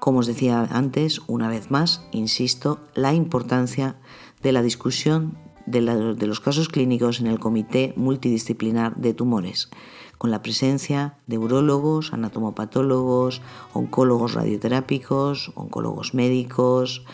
Como 0.00 0.18
os 0.18 0.26
decía 0.26 0.68
antes, 0.70 1.22
una 1.26 1.48
vez 1.48 1.70
más, 1.70 2.04
insisto, 2.12 2.80
la 2.94 3.14
importancia 3.14 3.96
de 4.42 4.52
la 4.52 4.62
discusión 4.62 5.38
de, 5.66 5.80
los 6.26 6.40
casos 6.40 6.68
clínicos 6.68 7.20
en 7.20 7.26
el 7.26 7.38
Comité 7.38 7.92
Multidisciplinar 7.96 8.96
de 8.96 9.14
Tumores 9.14 9.70
con 10.18 10.30
la 10.30 10.42
presencia 10.42 11.16
de 11.26 11.38
urólogos, 11.38 12.12
anatomopatólogos, 12.12 13.40
oncólogos 13.72 14.34
radioterápicos, 14.34 15.52
oncólogos 15.54 16.12
médicos, 16.12 17.04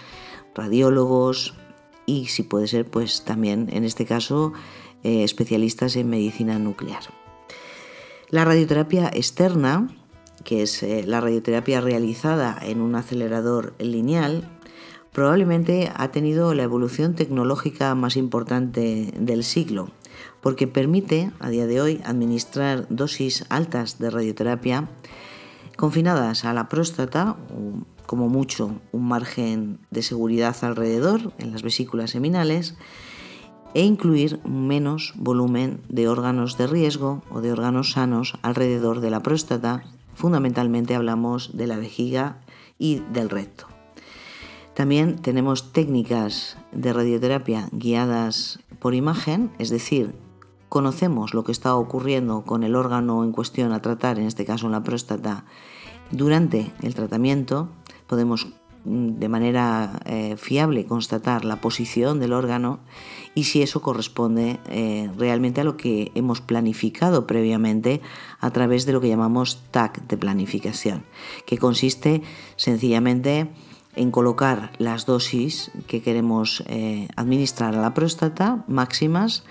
radiólogos 0.55 1.55
y 2.05 2.27
si 2.27 2.43
puede 2.43 2.67
ser 2.67 2.91
pues 2.91 3.25
también 3.25 3.69
en 3.71 3.85
este 3.85 4.07
caso 4.07 4.53
eh, 5.05 5.23
especialistas 5.23 5.95
en 5.95 6.09
medicina 6.09 6.59
nuclear. 6.59 7.03
La 8.29 8.45
radioterapia 8.45 9.09
externa, 9.13 9.89
que 10.43 10.63
es 10.63 10.83
eh, 10.83 11.05
la 11.07 11.21
radioterapia 11.21 11.81
realizada 11.81 12.59
en 12.61 12.81
un 12.81 12.97
acelerador 12.97 13.75
lineal, 13.79 14.56
probablemente 15.17 15.91
ha 15.97 16.09
tenido 16.09 16.53
la 16.53 16.65
evolución 16.65 17.15
tecnológica 17.15 17.95
más 17.95 18.19
importante 18.19 19.15
del 19.19 19.45
siglo 19.45 19.89
porque 20.43 20.67
permite 20.67 21.33
a 21.41 21.49
día 21.49 21.67
de 21.67 21.81
hoy 21.81 22.03
administrar 22.05 22.87
dosis 22.91 23.47
altas 23.49 23.99
de 23.99 24.11
radioterapia 24.11 24.91
confinadas 25.75 26.45
a 26.45 26.53
la 26.53 26.69
próstata, 26.69 27.35
como 28.05 28.29
mucho 28.29 28.79
un 28.93 29.09
margen 29.09 29.79
de 29.91 30.03
seguridad 30.03 30.55
alrededor 30.61 31.33
en 31.39 31.51
las 31.51 31.63
vesículas 31.63 32.11
seminales, 32.11 32.77
e 33.73 33.85
incluir 33.85 34.39
menos 34.45 35.15
volumen 35.17 35.81
de 35.89 36.09
órganos 36.09 36.59
de 36.59 36.67
riesgo 36.67 37.23
o 37.31 37.41
de 37.41 37.53
órganos 37.53 37.93
sanos 37.93 38.35
alrededor 38.43 39.01
de 39.01 39.11
la 39.11 39.21
próstata. 39.21 39.83
Fundamentalmente 40.15 40.95
hablamos 40.95 41.57
de 41.57 41.67
la 41.67 41.79
vejiga 41.79 42.43
y 42.79 43.01
del 43.15 43.31
recto. 43.31 43.76
También 44.77 45.17
tenemos 45.17 45.73
técnicas 45.73 46.59
de 46.71 46.93
radioterapia 46.93 47.71
guiadas 47.73 48.59
por 48.79 48.95
imagen, 48.95 49.51
es 49.59 49.71
decir, 49.71 50.15
conocemos 50.69 51.33
lo 51.33 51.45
que 51.45 51.53
está 51.53 51.75
ocurriendo 51.75 52.45
con 52.45 52.63
el 52.63 52.77
órgano 52.77 53.25
en 53.25 53.33
cuestión 53.33 53.73
a 53.73 53.81
tratar, 53.81 54.19
en 54.19 54.27
este 54.27 54.45
caso 54.45 54.69
la 54.69 54.83
próstata, 54.83 55.47
durante 56.11 56.75
el 56.83 56.95
tratamiento, 56.95 57.71
podemos 58.07 58.49
mm, 58.85 59.19
de 59.19 59.29
manera 59.31 59.99
eh, 60.05 60.37
fiable 60.37 60.85
constatar 60.85 61.47
la 61.47 61.63
posición 61.63 62.21
del 62.21 62.35
órgano 62.35 62.81
y 63.35 63.45
si 63.45 63.63
eso 63.63 63.81
corresponde 63.81 64.61
eh, 64.69 65.11
realmente 65.17 65.63
a 65.63 65.65
lo 65.65 65.79
que 65.79 66.13
hemos 66.15 66.43
planificado 66.43 67.27
previamente 67.27 68.03
a 68.41 68.51
través 68.51 68.85
de 68.85 68.93
lo 68.93 69.01
que 69.01 69.09
llamamos 69.09 69.63
TAC 69.71 70.07
de 70.07 70.19
planificación, 70.19 71.07
que 71.47 71.57
consiste 71.57 72.21
sencillamente 72.57 73.49
en 73.97 74.11
colocar 74.11 74.73
las 74.79 75.07
dosis 75.07 75.71
que 75.87 76.03
queremos 76.03 76.63
eh, 76.67 77.09
administrar 77.17 77.75
a 77.75 77.81
la 77.81 77.95
próstata 77.95 78.65
máximas 78.69 79.45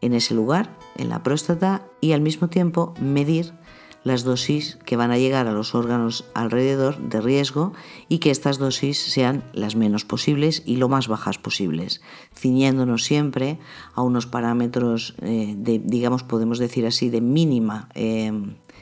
en 0.00 0.12
ese 0.12 0.34
lugar, 0.34 0.76
en 0.96 1.08
la 1.08 1.22
próstata, 1.22 1.86
y 2.00 2.12
al 2.12 2.20
mismo 2.20 2.48
tiempo 2.48 2.92
medir 3.00 3.54
las 4.02 4.22
dosis 4.22 4.78
que 4.84 4.96
van 4.96 5.10
a 5.10 5.18
llegar 5.18 5.48
a 5.48 5.52
los 5.52 5.74
órganos 5.74 6.26
alrededor 6.34 6.98
de 6.98 7.22
riesgo 7.22 7.72
y 8.08 8.18
que 8.18 8.30
estas 8.30 8.58
dosis 8.58 8.98
sean 8.98 9.44
las 9.54 9.76
menos 9.76 10.04
posibles 10.04 10.62
y 10.66 10.76
lo 10.76 10.90
más 10.90 11.08
bajas 11.08 11.38
posibles, 11.38 12.02
ciñéndonos 12.34 13.04
siempre 13.04 13.58
a 13.94 14.02
unos 14.02 14.26
parámetros 14.26 15.14
eh, 15.22 15.54
de, 15.56 15.78
digamos, 15.78 16.22
podemos 16.22 16.58
decir 16.58 16.86
así, 16.86 17.08
de 17.08 17.22
mínima 17.22 17.88
eh, 17.94 18.30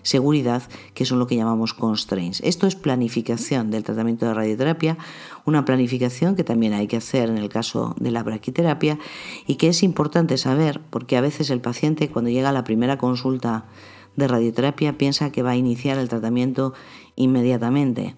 seguridad, 0.03 0.63
que 0.95 1.05
son 1.05 1.19
lo 1.19 1.27
que 1.27 1.37
llamamos 1.37 1.75
constraints. 1.75 2.41
Esto 2.45 2.67
es 2.67 2.77
planificación 2.77 3.71
del 3.71 3.85
tratamiento 3.85 4.27
de 4.27 4.35
radioterapia, 4.35 4.99
una 5.45 5.65
planificación 5.65 6.37
que 6.37 6.45
también 6.45 6.73
hay 6.73 6.87
que 6.87 6.97
hacer 6.97 7.29
en 7.29 7.39
el 7.39 7.49
caso 7.49 7.95
de 7.99 8.11
la 8.11 8.23
braquiterapia 8.23 8.99
y 9.47 9.57
que 9.57 9.69
es 9.69 9.83
importante 9.83 10.37
saber 10.39 10.81
porque 10.91 11.17
a 11.17 11.21
veces 11.21 11.51
el 11.51 11.61
paciente 11.61 12.09
cuando 12.09 12.31
llega 12.31 12.51
a 12.51 12.53
la 12.53 12.65
primera 12.65 12.99
consulta 12.99 13.65
de 14.17 14.29
radioterapia 14.29 14.99
piensa 14.99 15.33
que 15.33 15.43
va 15.43 15.51
a 15.51 15.57
iniciar 15.57 15.99
el 15.99 16.09
tratamiento 16.09 16.75
inmediatamente. 17.17 18.15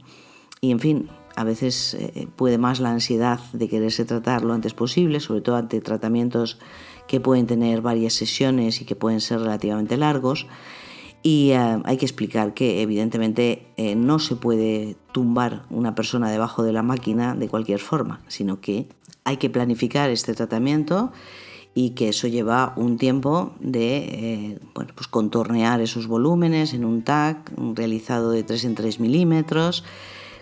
Y 0.60 0.70
en 0.70 0.80
fin, 0.80 1.08
a 1.36 1.44
veces 1.44 1.94
eh, 1.94 2.28
puede 2.36 2.58
más 2.58 2.80
la 2.80 2.90
ansiedad 2.90 3.40
de 3.52 3.68
quererse 3.68 4.04
tratar 4.04 4.44
lo 4.44 4.54
antes 4.54 4.74
posible, 4.74 5.20
sobre 5.20 5.40
todo 5.40 5.56
ante 5.56 5.80
tratamientos 5.80 6.58
que 7.06 7.20
pueden 7.20 7.46
tener 7.46 7.82
varias 7.82 8.14
sesiones 8.14 8.80
y 8.80 8.84
que 8.84 8.96
pueden 8.96 9.20
ser 9.20 9.40
relativamente 9.40 9.96
largos. 9.96 10.46
Y 11.26 11.52
eh, 11.52 11.80
hay 11.84 11.96
que 11.96 12.04
explicar 12.04 12.52
que 12.52 12.82
evidentemente 12.82 13.66
eh, 13.78 13.96
no 13.96 14.18
se 14.18 14.36
puede 14.36 14.94
tumbar 15.10 15.64
una 15.70 15.94
persona 15.94 16.30
debajo 16.30 16.62
de 16.62 16.74
la 16.74 16.82
máquina 16.82 17.34
de 17.34 17.48
cualquier 17.48 17.80
forma, 17.80 18.20
sino 18.28 18.60
que 18.60 18.88
hay 19.24 19.38
que 19.38 19.48
planificar 19.48 20.10
este 20.10 20.34
tratamiento 20.34 21.12
y 21.72 21.90
que 21.90 22.10
eso 22.10 22.28
lleva 22.28 22.74
un 22.76 22.98
tiempo 22.98 23.54
de 23.58 23.96
eh, 23.96 24.58
bueno, 24.74 24.92
pues 24.94 25.08
contornear 25.08 25.80
esos 25.80 26.08
volúmenes 26.08 26.74
en 26.74 26.84
un 26.84 27.02
TAC 27.02 27.50
realizado 27.74 28.30
de 28.30 28.42
3 28.42 28.62
en 28.66 28.74
3 28.74 29.00
milímetros, 29.00 29.82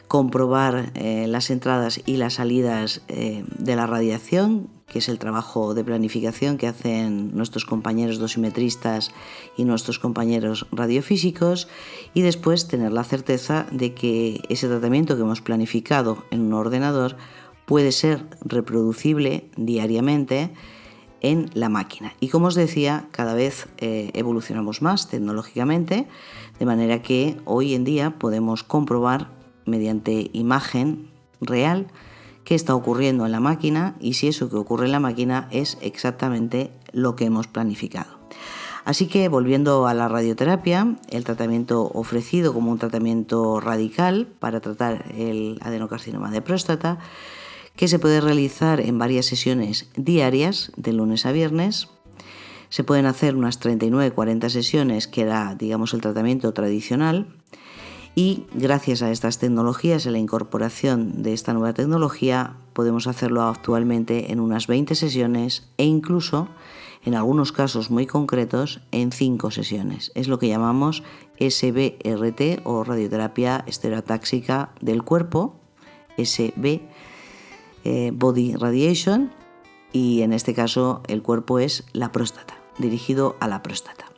comprobar 0.08 0.92
las 0.94 1.48
entradas 1.50 2.02
y 2.04 2.16
las 2.16 2.34
salidas 2.34 3.02
de 3.08 3.76
la 3.76 3.86
radiación 3.86 4.68
que 4.92 4.98
es 4.98 5.08
el 5.08 5.18
trabajo 5.18 5.74
de 5.74 5.84
planificación 5.84 6.58
que 6.58 6.66
hacen 6.66 7.34
nuestros 7.34 7.64
compañeros 7.64 8.18
dosimetristas 8.18 9.10
y 9.56 9.64
nuestros 9.64 9.98
compañeros 9.98 10.66
radiofísicos, 10.70 11.68
y 12.14 12.22
después 12.22 12.68
tener 12.68 12.92
la 12.92 13.04
certeza 13.04 13.66
de 13.70 13.94
que 13.94 14.42
ese 14.48 14.68
tratamiento 14.68 15.16
que 15.16 15.22
hemos 15.22 15.40
planificado 15.40 16.24
en 16.30 16.42
un 16.42 16.52
ordenador 16.52 17.16
puede 17.64 17.92
ser 17.92 18.26
reproducible 18.42 19.48
diariamente 19.56 20.52
en 21.22 21.50
la 21.54 21.68
máquina. 21.68 22.12
Y 22.20 22.28
como 22.28 22.48
os 22.48 22.54
decía, 22.54 23.08
cada 23.12 23.34
vez 23.34 23.68
eh, 23.78 24.10
evolucionamos 24.14 24.82
más 24.82 25.08
tecnológicamente, 25.08 26.06
de 26.58 26.66
manera 26.66 27.00
que 27.00 27.36
hoy 27.44 27.74
en 27.74 27.84
día 27.84 28.18
podemos 28.18 28.62
comprobar 28.64 29.30
mediante 29.64 30.30
imagen 30.32 31.08
real 31.40 31.86
qué 32.44 32.54
está 32.54 32.74
ocurriendo 32.74 33.26
en 33.26 33.32
la 33.32 33.40
máquina 33.40 33.94
y 34.00 34.14
si 34.14 34.28
eso 34.28 34.48
que 34.48 34.56
ocurre 34.56 34.86
en 34.86 34.92
la 34.92 35.00
máquina 35.00 35.48
es 35.50 35.78
exactamente 35.80 36.70
lo 36.92 37.16
que 37.16 37.24
hemos 37.24 37.46
planificado. 37.46 38.22
Así 38.84 39.06
que 39.06 39.28
volviendo 39.28 39.86
a 39.86 39.94
la 39.94 40.08
radioterapia, 40.08 40.96
el 41.10 41.24
tratamiento 41.24 41.90
ofrecido 41.94 42.52
como 42.52 42.72
un 42.72 42.78
tratamiento 42.78 43.60
radical 43.60 44.26
para 44.40 44.60
tratar 44.60 45.04
el 45.16 45.60
adenocarcinoma 45.62 46.30
de 46.32 46.42
próstata, 46.42 46.98
que 47.76 47.88
se 47.88 47.98
puede 47.98 48.20
realizar 48.20 48.80
en 48.80 48.98
varias 48.98 49.26
sesiones 49.26 49.88
diarias, 49.96 50.72
de 50.76 50.92
lunes 50.92 51.26
a 51.26 51.32
viernes. 51.32 51.88
Se 52.70 52.84
pueden 52.84 53.06
hacer 53.06 53.36
unas 53.36 53.60
39-40 53.60 54.48
sesiones, 54.48 55.06
que 55.06 55.22
era, 55.22 55.54
digamos, 55.54 55.94
el 55.94 56.00
tratamiento 56.00 56.52
tradicional 56.52 57.28
y 58.14 58.44
gracias 58.52 59.02
a 59.02 59.10
estas 59.10 59.38
tecnologías, 59.38 60.06
a 60.06 60.10
la 60.10 60.18
incorporación 60.18 61.22
de 61.22 61.32
esta 61.32 61.54
nueva 61.54 61.72
tecnología, 61.72 62.56
podemos 62.74 63.06
hacerlo 63.06 63.42
actualmente 63.42 64.32
en 64.32 64.40
unas 64.40 64.66
20 64.66 64.94
sesiones 64.94 65.68
e 65.78 65.84
incluso, 65.84 66.48
en 67.04 67.14
algunos 67.14 67.52
casos 67.52 67.90
muy 67.90 68.06
concretos, 68.06 68.82
en 68.90 69.12
5 69.12 69.50
sesiones. 69.50 70.12
Es 70.14 70.28
lo 70.28 70.38
que 70.38 70.48
llamamos 70.48 71.02
SBRT 71.40 72.60
o 72.64 72.84
radioterapia 72.84 73.64
estereotáxica 73.66 74.72
del 74.80 75.02
cuerpo, 75.02 75.56
SB 76.18 76.82
eh, 77.84 78.10
Body 78.14 78.54
Radiation, 78.56 79.32
y 79.90 80.20
en 80.20 80.34
este 80.34 80.54
caso 80.54 81.02
el 81.08 81.22
cuerpo 81.22 81.58
es 81.58 81.84
la 81.92 82.12
próstata, 82.12 82.58
dirigido 82.78 83.36
a 83.40 83.48
la 83.48 83.62
próstata. 83.62 84.11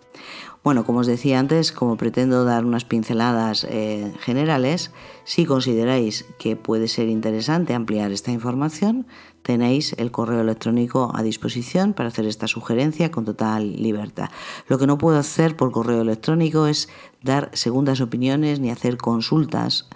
Bueno, 0.64 0.86
como 0.86 1.00
os 1.00 1.06
decía 1.06 1.38
antes, 1.38 1.72
como 1.72 1.98
pretendo 1.98 2.46
dar 2.46 2.64
unas 2.64 2.86
pinceladas 2.86 3.66
eh, 3.68 4.14
generales, 4.18 4.92
si 5.24 5.44
consideráis 5.44 6.24
que 6.38 6.56
puede 6.56 6.88
ser 6.88 7.10
interesante 7.10 7.74
ampliar 7.74 8.12
esta 8.12 8.32
información, 8.32 9.06
tenéis 9.42 9.94
el 9.98 10.10
correo 10.10 10.40
electrónico 10.40 11.12
a 11.14 11.22
disposición 11.22 11.92
para 11.92 12.08
hacer 12.08 12.24
esta 12.24 12.48
sugerencia 12.48 13.10
con 13.10 13.26
total 13.26 13.76
libertad. 13.76 14.30
Lo 14.66 14.78
que 14.78 14.86
no 14.86 14.96
puedo 14.96 15.18
hacer 15.18 15.54
por 15.54 15.70
correo 15.70 16.00
electrónico 16.00 16.66
es 16.66 16.88
dar 17.22 17.50
segundas 17.52 18.00
opiniones 18.00 18.58
ni 18.58 18.70
hacer 18.70 18.96
consultas 18.96 19.86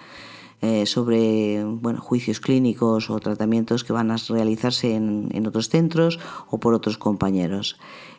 eh, 0.61 0.87
sobre 0.87 1.63
bueno, 1.65 2.01
juicios 2.01 2.41
clínicos 2.41 3.11
o 3.11 3.21
tratamientos 3.21 3.85
que 3.85 3.93
van 3.93 4.11
a 4.11 4.17
realizarse 4.17 4.97
en, 4.97 5.47
otros 5.47 5.69
centros 5.69 6.19
o 6.51 6.59
por 6.59 6.75
otros 6.75 6.99
compañeros. 6.99 7.79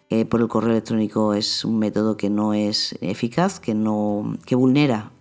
Eh, 0.09 0.25
por 0.25 0.41
el 0.41 0.47
correo 0.47 0.71
electrónico 0.71 1.33
es 1.33 1.63
un 1.63 1.77
método 1.77 2.17
que 2.17 2.29
no 2.29 2.53
es 2.53 2.97
eficaz, 3.01 3.59
que, 3.59 3.75
no, 3.75 4.37
que 4.45 4.55
vulnera 4.55 5.11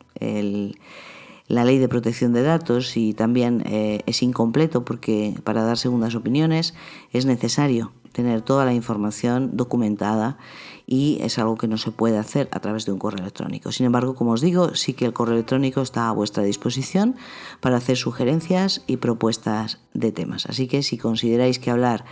la 1.48 1.64
ley 1.64 1.79
de 1.79 1.88
protección 1.88 2.33
de 2.33 2.42
datos 2.42 2.96
y 2.96 3.14
también 3.14 3.62
eh, 3.66 4.01
es 4.07 4.22
incompleto 4.22 4.85
porque 4.85 5.35
para 5.44 5.62
dar 5.62 5.79
segundas 5.79 6.14
opiniones 6.14 6.74
es 7.12 7.24
necesario 7.24 7.92
tener 8.12 8.42
toda 8.42 8.64
la 8.64 8.74
información 8.74 9.57
documentada 9.57 10.38
y 10.87 11.18
es 11.20 11.38
algo 11.38 11.57
que 11.57 11.68
no 11.68 11.79
se 11.79 11.92
puede 11.92 12.18
hacer 12.18 12.48
a 12.51 12.61
través 12.61 12.85
de 12.85 12.92
un 12.92 12.98
correo 12.98 13.20
electrónico. 13.20 13.72
Sin 13.72 13.87
embargo, 13.87 14.14
como 14.14 14.33
os 14.33 14.40
digo, 14.40 14.74
sí 14.74 14.94
que 14.94 15.05
el 15.05 15.12
correo 15.12 15.35
electrónico 15.35 15.83
está 15.83 16.09
a 16.09 16.12
vuestra 16.12 16.42
disposición 16.42 17.14
para 17.61 17.77
hacer 17.77 17.96
sugerencias 17.96 18.83
y 18.87 18.96
propuestas 18.96 19.81
de 19.94 20.12
temas. 20.12 20.46
Así 20.46 20.66
que 20.66 20.83
si 20.83 20.98
consideráis 20.98 21.59
que 21.59 21.70
hablar 21.70 22.05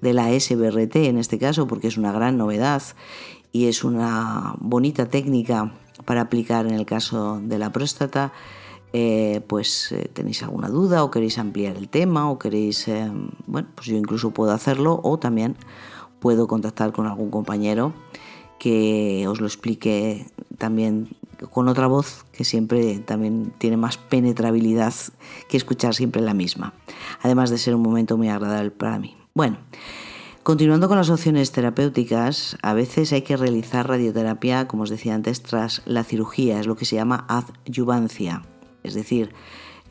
de 0.00 0.12
la 0.12 0.28
SBRT 0.38 0.96
en 0.96 1.18
este 1.18 1.38
caso, 1.38 1.66
porque 1.66 1.88
es 1.88 1.96
una 1.96 2.12
gran 2.12 2.36
novedad 2.36 2.82
y 3.52 3.66
es 3.66 3.84
una 3.84 4.54
bonita 4.58 5.08
técnica 5.08 5.72
para 6.04 6.22
aplicar 6.22 6.66
en 6.66 6.74
el 6.74 6.86
caso 6.86 7.40
de 7.42 7.58
la 7.58 7.70
próstata, 7.72 8.32
eh, 8.92 9.40
pues 9.46 9.92
eh, 9.92 10.10
tenéis 10.12 10.42
alguna 10.42 10.68
duda 10.68 11.04
o 11.04 11.10
queréis 11.10 11.38
ampliar 11.38 11.76
el 11.76 11.88
tema 11.88 12.30
o 12.30 12.38
queréis, 12.38 12.88
eh, 12.88 13.10
bueno, 13.46 13.68
pues 13.74 13.86
yo 13.86 13.96
incluso 13.96 14.32
puedo 14.32 14.52
hacerlo 14.52 15.00
o 15.04 15.18
también 15.18 15.56
puedo 16.18 16.48
contactar 16.48 16.92
con 16.92 17.06
algún 17.06 17.30
compañero 17.30 17.92
que 18.58 19.26
os 19.28 19.40
lo 19.40 19.46
explique 19.46 20.26
también 20.58 21.08
con 21.50 21.68
otra 21.68 21.86
voz 21.86 22.26
que 22.32 22.44
siempre 22.44 22.98
también 22.98 23.52
tiene 23.58 23.76
más 23.76 23.96
penetrabilidad 23.96 24.92
que 25.48 25.56
escuchar 25.56 25.94
siempre 25.94 26.20
la 26.20 26.34
misma, 26.34 26.74
además 27.22 27.50
de 27.50 27.58
ser 27.58 27.74
un 27.74 27.82
momento 27.82 28.16
muy 28.16 28.28
agradable 28.28 28.70
para 28.70 28.98
mí. 28.98 29.19
Bueno, 29.32 29.58
continuando 30.42 30.88
con 30.88 30.96
las 30.96 31.08
opciones 31.08 31.52
terapéuticas, 31.52 32.58
a 32.62 32.74
veces 32.74 33.12
hay 33.12 33.22
que 33.22 33.36
realizar 33.36 33.88
radioterapia, 33.88 34.66
como 34.66 34.82
os 34.82 34.90
decía 34.90 35.14
antes, 35.14 35.42
tras 35.42 35.82
la 35.86 36.02
cirugía, 36.02 36.58
es 36.58 36.66
lo 36.66 36.74
que 36.74 36.84
se 36.84 36.96
llama 36.96 37.26
adyuvancia. 37.28 38.42
Es 38.82 38.94
decir, 38.94 39.32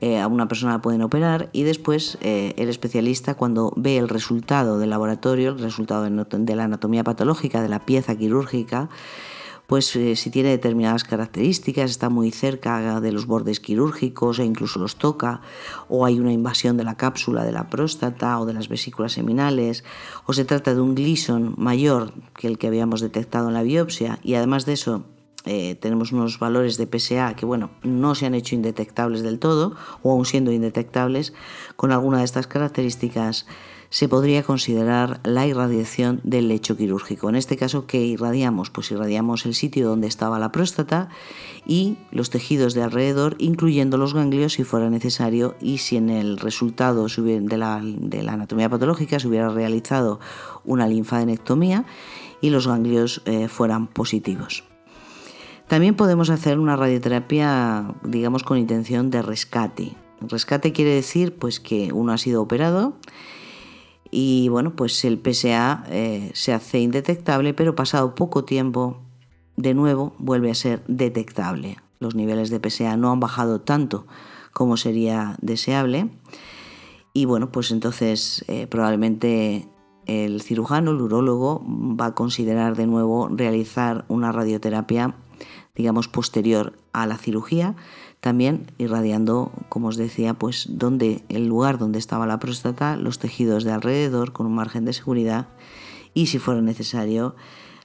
eh, 0.02 0.20
a 0.20 0.28
una 0.28 0.50
persona 0.50 0.74
la 0.74 0.82
pueden 0.82 1.02
operar 1.02 1.50
y 1.54 1.64
después 1.64 2.18
eh, 2.22 2.54
el 2.58 2.68
especialista 2.68 3.36
cuando 3.36 3.72
ve 3.78 3.98
el 3.98 4.10
resultado 4.10 4.78
del 4.78 4.90
laboratorio, 4.90 5.52
el 5.52 5.60
resultado 5.60 6.04
de 6.04 6.56
la 6.56 6.64
anatomía 6.66 7.06
patológica 7.06 7.62
de 7.62 7.70
la 7.70 7.86
pieza 7.86 8.18
quirúrgica, 8.18 8.90
pues 9.70 9.96
eh, 9.96 10.16
si 10.16 10.32
tiene 10.32 10.50
determinadas 10.50 11.04
características, 11.04 11.92
está 11.92 12.10
muy 12.10 12.32
cerca 12.32 13.00
de 13.00 13.12
los 13.12 13.28
bordes 13.28 13.60
quirúrgicos 13.60 14.40
e 14.40 14.44
incluso 14.44 14.80
los 14.80 14.96
toca, 14.96 15.42
o 15.88 16.08
hay 16.08 16.20
una 16.20 16.34
invasión 16.34 16.76
de 16.76 16.84
la 16.84 16.98
cápsula 16.98 17.44
de 17.44 17.52
la 17.52 17.70
próstata 17.70 18.40
o 18.40 18.48
de 18.48 18.54
las 18.54 18.68
vesículas 18.68 19.14
seminales, 19.14 19.84
o 20.26 20.34
se 20.34 20.44
trata 20.44 20.74
de 20.74 20.82
un 20.82 20.96
Gleason 20.96 21.54
mayor 21.56 22.14
que 22.36 22.48
el 22.48 22.58
que 22.58 22.66
habíamos 22.66 23.00
detectado 23.00 23.50
en 23.50 23.54
la 23.54 23.62
biopsia, 23.62 24.18
y 24.24 24.34
además 24.34 24.66
de 24.66 24.74
eso 24.74 25.04
eh, 25.46 25.76
tenemos 25.76 26.14
unos 26.14 26.40
valores 26.40 26.78
de 26.78 26.88
PSA 26.88 27.36
que 27.36 27.46
bueno, 27.46 27.70
no 27.84 28.16
se 28.16 28.26
han 28.26 28.34
hecho 28.34 28.56
indetectables 28.56 29.22
del 29.22 29.38
todo 29.38 29.76
o 30.02 30.12
aún 30.12 30.26
siendo 30.26 30.52
indetectables, 30.52 31.32
con 31.76 31.92
alguna 31.92 32.18
de 32.18 32.26
estas 32.26 32.48
características 32.48 33.46
se 33.90 34.08
podría 34.08 34.44
considerar 34.44 35.20
la 35.24 35.48
irradiación 35.48 36.22
del 36.24 36.48
lecho 36.48 36.78
quirúrgico. 36.78 37.30
En 37.30 37.36
este 37.36 37.58
caso, 37.58 37.88
¿qué 37.88 38.02
irradiamos? 38.06 38.70
Pues 38.70 38.92
irradiamos 38.92 39.46
el 39.46 39.56
sitio 39.56 39.88
donde 39.88 40.08
estaba 40.08 40.38
la 40.38 40.52
próstata 40.52 41.10
y 41.66 41.98
los 42.12 42.30
tejidos 42.30 42.74
de 42.76 42.84
alrededor, 42.84 43.36
incluyendo 43.40 43.98
los 43.98 44.14
ganglios 44.14 44.54
si 44.54 44.64
fuera 44.64 44.90
necesario 44.90 45.56
y 45.60 45.80
si 45.80 45.98
en 45.98 46.10
el 46.10 46.38
resultado 46.38 47.08
de 47.08 47.58
la, 47.58 47.76
anatomía 48.32 48.70
patológica 48.70 49.20
se 49.20 49.28
hubiera 49.28 49.50
realizado 49.50 50.20
una 50.64 50.88
linfadenectomía 50.88 51.86
y 52.42 52.52
los 52.52 52.68
ganglios 52.68 53.22
eh, 53.26 53.48
fueran 53.48 53.88
positivos. 53.88 54.64
También 55.68 55.96
podemos 55.96 56.30
hacer 56.30 56.58
una 56.58 56.76
radioterapia, 56.76 57.94
digamos, 58.04 58.44
con 58.44 58.58
intención 58.58 59.10
de 59.12 59.22
rescate. 59.22 59.96
Rescate 60.22 60.74
quiere 60.74 60.96
decir 60.96 61.36
pues, 61.36 61.60
que 61.60 61.94
uno 61.94 62.12
ha 62.12 62.18
sido 62.18 62.42
operado 62.42 62.96
y 64.12 64.50
bueno, 64.50 64.76
pues 64.76 65.04
el 65.06 65.20
PSA 65.24 65.84
eh, 65.90 66.32
se 66.34 66.54
hace 66.54 66.80
indetectable, 66.80 67.54
pero 67.54 67.76
pasado 67.76 68.16
poco 68.16 68.44
tiempo, 68.44 69.02
de 69.56 69.74
nuevo 69.74 70.14
vuelve 70.18 70.52
a 70.52 70.56
ser 70.56 70.84
detectable. 70.88 71.78
Los 72.00 72.16
niveles 72.16 72.50
de 72.50 72.60
PSA 72.70 72.98
no 72.98 73.12
han 73.12 73.20
bajado 73.20 73.62
tanto 73.62 74.08
como 74.54 74.78
sería 74.78 75.38
deseable. 75.42 76.10
Y 77.14 77.26
bueno, 77.26 77.52
pues 77.52 77.72
entonces 77.72 78.44
eh, 78.48 78.68
probablemente 78.68 79.68
el 80.06 80.42
cirujano, 80.42 80.92
el 80.92 81.02
urólogo, 81.02 81.64
va 81.68 82.08
a 82.08 82.16
considerar 82.16 82.76
de 82.76 82.88
nuevo 82.88 83.30
realizar 83.30 84.06
una 84.08 84.32
radioterapia 84.32 85.16
digamos, 85.80 86.10
posterior 86.10 86.74
a 86.92 87.08
la 87.08 87.18
cirugía, 87.18 87.76
también 88.20 88.68
irradiando, 88.78 89.52
como 89.70 89.88
os 89.88 89.98
decía, 89.98 90.34
pues 90.34 90.68
donde 90.70 91.24
el 91.30 91.48
lugar 91.48 91.78
donde 91.78 92.00
estaba 92.00 92.28
la 92.28 92.40
próstata, 92.40 92.98
los 92.98 93.20
tejidos 93.20 93.64
de 93.64 93.72
alrededor 93.72 94.34
con 94.34 94.46
un 94.46 94.56
margen 94.56 94.86
de 94.86 94.94
seguridad 94.94 95.48
y 96.14 96.28
si 96.28 96.40
fuera 96.40 96.62
necesario 96.62 97.36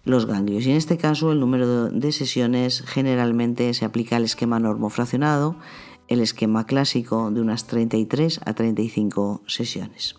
los 0.05 0.27
ganglios. 0.27 0.67
Y 0.67 0.71
en 0.71 0.77
este 0.77 0.99
caso 0.99 1.33
el 1.33 1.41
número 1.41 1.89
de 1.89 2.13
sesiones 2.13 2.83
generalmente 2.87 3.73
se 3.75 3.85
aplica 3.85 4.17
al 4.17 4.25
esquema 4.25 4.59
normofraccionado, 4.59 5.57
el 6.09 6.21
esquema 6.21 6.67
clásico 6.67 7.31
de 7.31 7.41
unas 7.41 7.67
33 7.67 8.41
a 8.45 8.55
35 8.55 9.43
sesiones. 9.47 10.17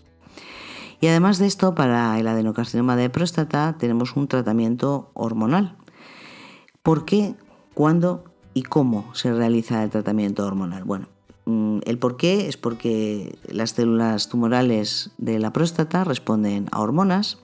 Y 1.01 1.07
además 1.07 1.37
de 1.37 1.45
esto, 1.45 1.75
para 1.75 2.17
el 2.19 2.27
adenocarcinoma 2.27 2.95
de 2.95 3.09
próstata 3.09 3.75
tenemos 3.77 4.15
un 4.15 4.27
tratamiento 4.27 5.11
hormonal. 5.13 5.77
¿Por 6.81 7.05
qué 7.05 7.35
¿Cuándo 7.75 8.23
y 8.55 8.63
cómo 8.63 9.13
se 9.13 9.31
realiza 9.31 9.83
el 9.83 9.91
tratamiento 9.91 10.43
hormonal? 10.43 10.83
Bueno, 10.85 11.07
mm, 11.45 11.81
el 11.85 11.99
por 11.99 12.17
qué 12.17 12.47
es 12.47 12.57
porque 12.57 13.37
las 13.47 13.71
células 13.71 14.29
tumorales 14.29 15.11
de 15.19 15.37
la 15.37 15.53
próstata 15.53 16.03
responden 16.03 16.67
a 16.71 16.81
hormonas 16.81 17.37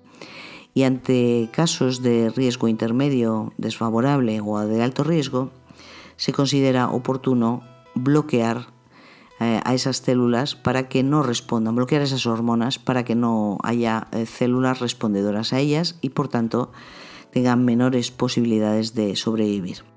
y 0.74 0.84
ante 0.84 1.50
casos 1.52 2.02
de 2.02 2.32
riesgo 2.32 2.68
intermedio 2.68 3.54
desfavorable 3.58 4.42
o 4.42 4.58
de 4.60 4.82
alto 4.82 5.04
riesgo, 5.04 5.52
se 6.16 6.32
considera 6.32 6.90
oportuno 6.90 7.62
bloquear 7.94 8.68
eh, 9.42 9.60
a 9.66 9.74
esas 9.74 9.98
células 9.98 10.56
para 10.56 10.88
que 10.88 11.04
no 11.04 11.24
respondan, 11.24 11.76
bloquear 11.76 12.04
esas 12.04 12.26
hormonas 12.26 12.80
para 12.80 13.04
que 13.04 13.16
no 13.16 13.58
haya 13.64 14.08
eh, 14.14 14.26
células 14.26 14.80
respondedoras 14.80 15.52
a 15.52 15.60
ellas 15.60 15.98
y 16.00 16.10
por 16.10 16.30
tanto 16.30 16.72
tengan 17.32 17.66
menores 17.66 18.12
posibilidades 18.12 18.94
de 18.94 19.16
sobrevivir. 19.18 19.91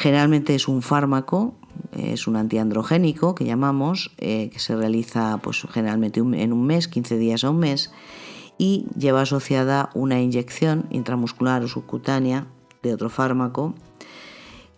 Generalmente 0.00 0.54
es 0.54 0.66
un 0.66 0.80
fármaco, 0.80 1.52
es 1.92 2.26
un 2.26 2.36
antiandrogénico 2.36 3.34
que 3.34 3.44
llamamos, 3.44 4.12
eh, 4.16 4.48
que 4.50 4.58
se 4.58 4.74
realiza 4.74 5.38
pues, 5.42 5.66
generalmente 5.70 6.20
en 6.20 6.54
un 6.54 6.66
mes, 6.66 6.88
15 6.88 7.18
días 7.18 7.44
a 7.44 7.50
un 7.50 7.58
mes, 7.58 7.92
y 8.56 8.86
lleva 8.96 9.20
asociada 9.20 9.90
una 9.92 10.18
inyección 10.18 10.86
intramuscular 10.88 11.62
o 11.62 11.68
subcutánea 11.68 12.46
de 12.82 12.94
otro 12.94 13.10
fármaco 13.10 13.74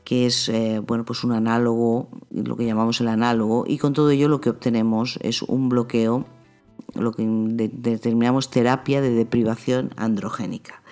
que 0.03 0.27
es 0.27 0.49
eh, 0.49 0.81
bueno, 0.85 1.05
pues 1.05 1.23
un 1.23 1.31
análogo, 1.31 2.09
lo 2.33 2.57
que 2.57 2.67
llamamos 2.67 3.01
el 3.01 3.07
análogo, 3.07 3.63
y 3.65 3.79
con 3.79 3.93
todo 3.93 4.11
ello 4.11 4.27
lo 4.27 4.41
que 4.41 4.51
obtenemos 4.51 5.21
es 5.23 5.43
un 5.43 5.69
bloqueo, 5.69 6.27
lo 6.97 7.13
que 7.13 7.25
determinamos 7.25 8.51
terapia 8.51 9.01
de 9.01 9.11
deprivación 9.11 9.91
androgénica. 9.95 10.83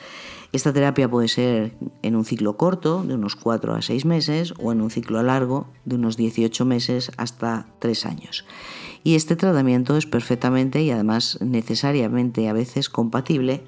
Esta 0.52 0.72
terapia 0.72 1.08
puede 1.08 1.28
ser 1.28 1.76
en 2.02 2.16
un 2.16 2.24
ciclo 2.24 2.56
corto, 2.56 3.04
de 3.04 3.14
unos 3.14 3.36
4 3.36 3.74
a 3.74 3.82
6 3.82 4.04
meses, 4.04 4.52
o 4.58 4.72
en 4.72 4.80
un 4.80 4.90
ciclo 4.90 5.22
largo, 5.22 5.68
de 5.84 5.94
unos 5.94 6.16
18 6.16 6.64
meses 6.64 7.12
hasta 7.16 7.66
3 7.78 8.06
años. 8.06 8.44
Y 9.04 9.14
este 9.14 9.36
tratamiento 9.36 9.96
es 9.96 10.06
perfectamente 10.06 10.82
y 10.82 10.90
además 10.90 11.38
necesariamente 11.40 12.48
a 12.48 12.52
veces 12.52 12.88
compatible 12.88 13.62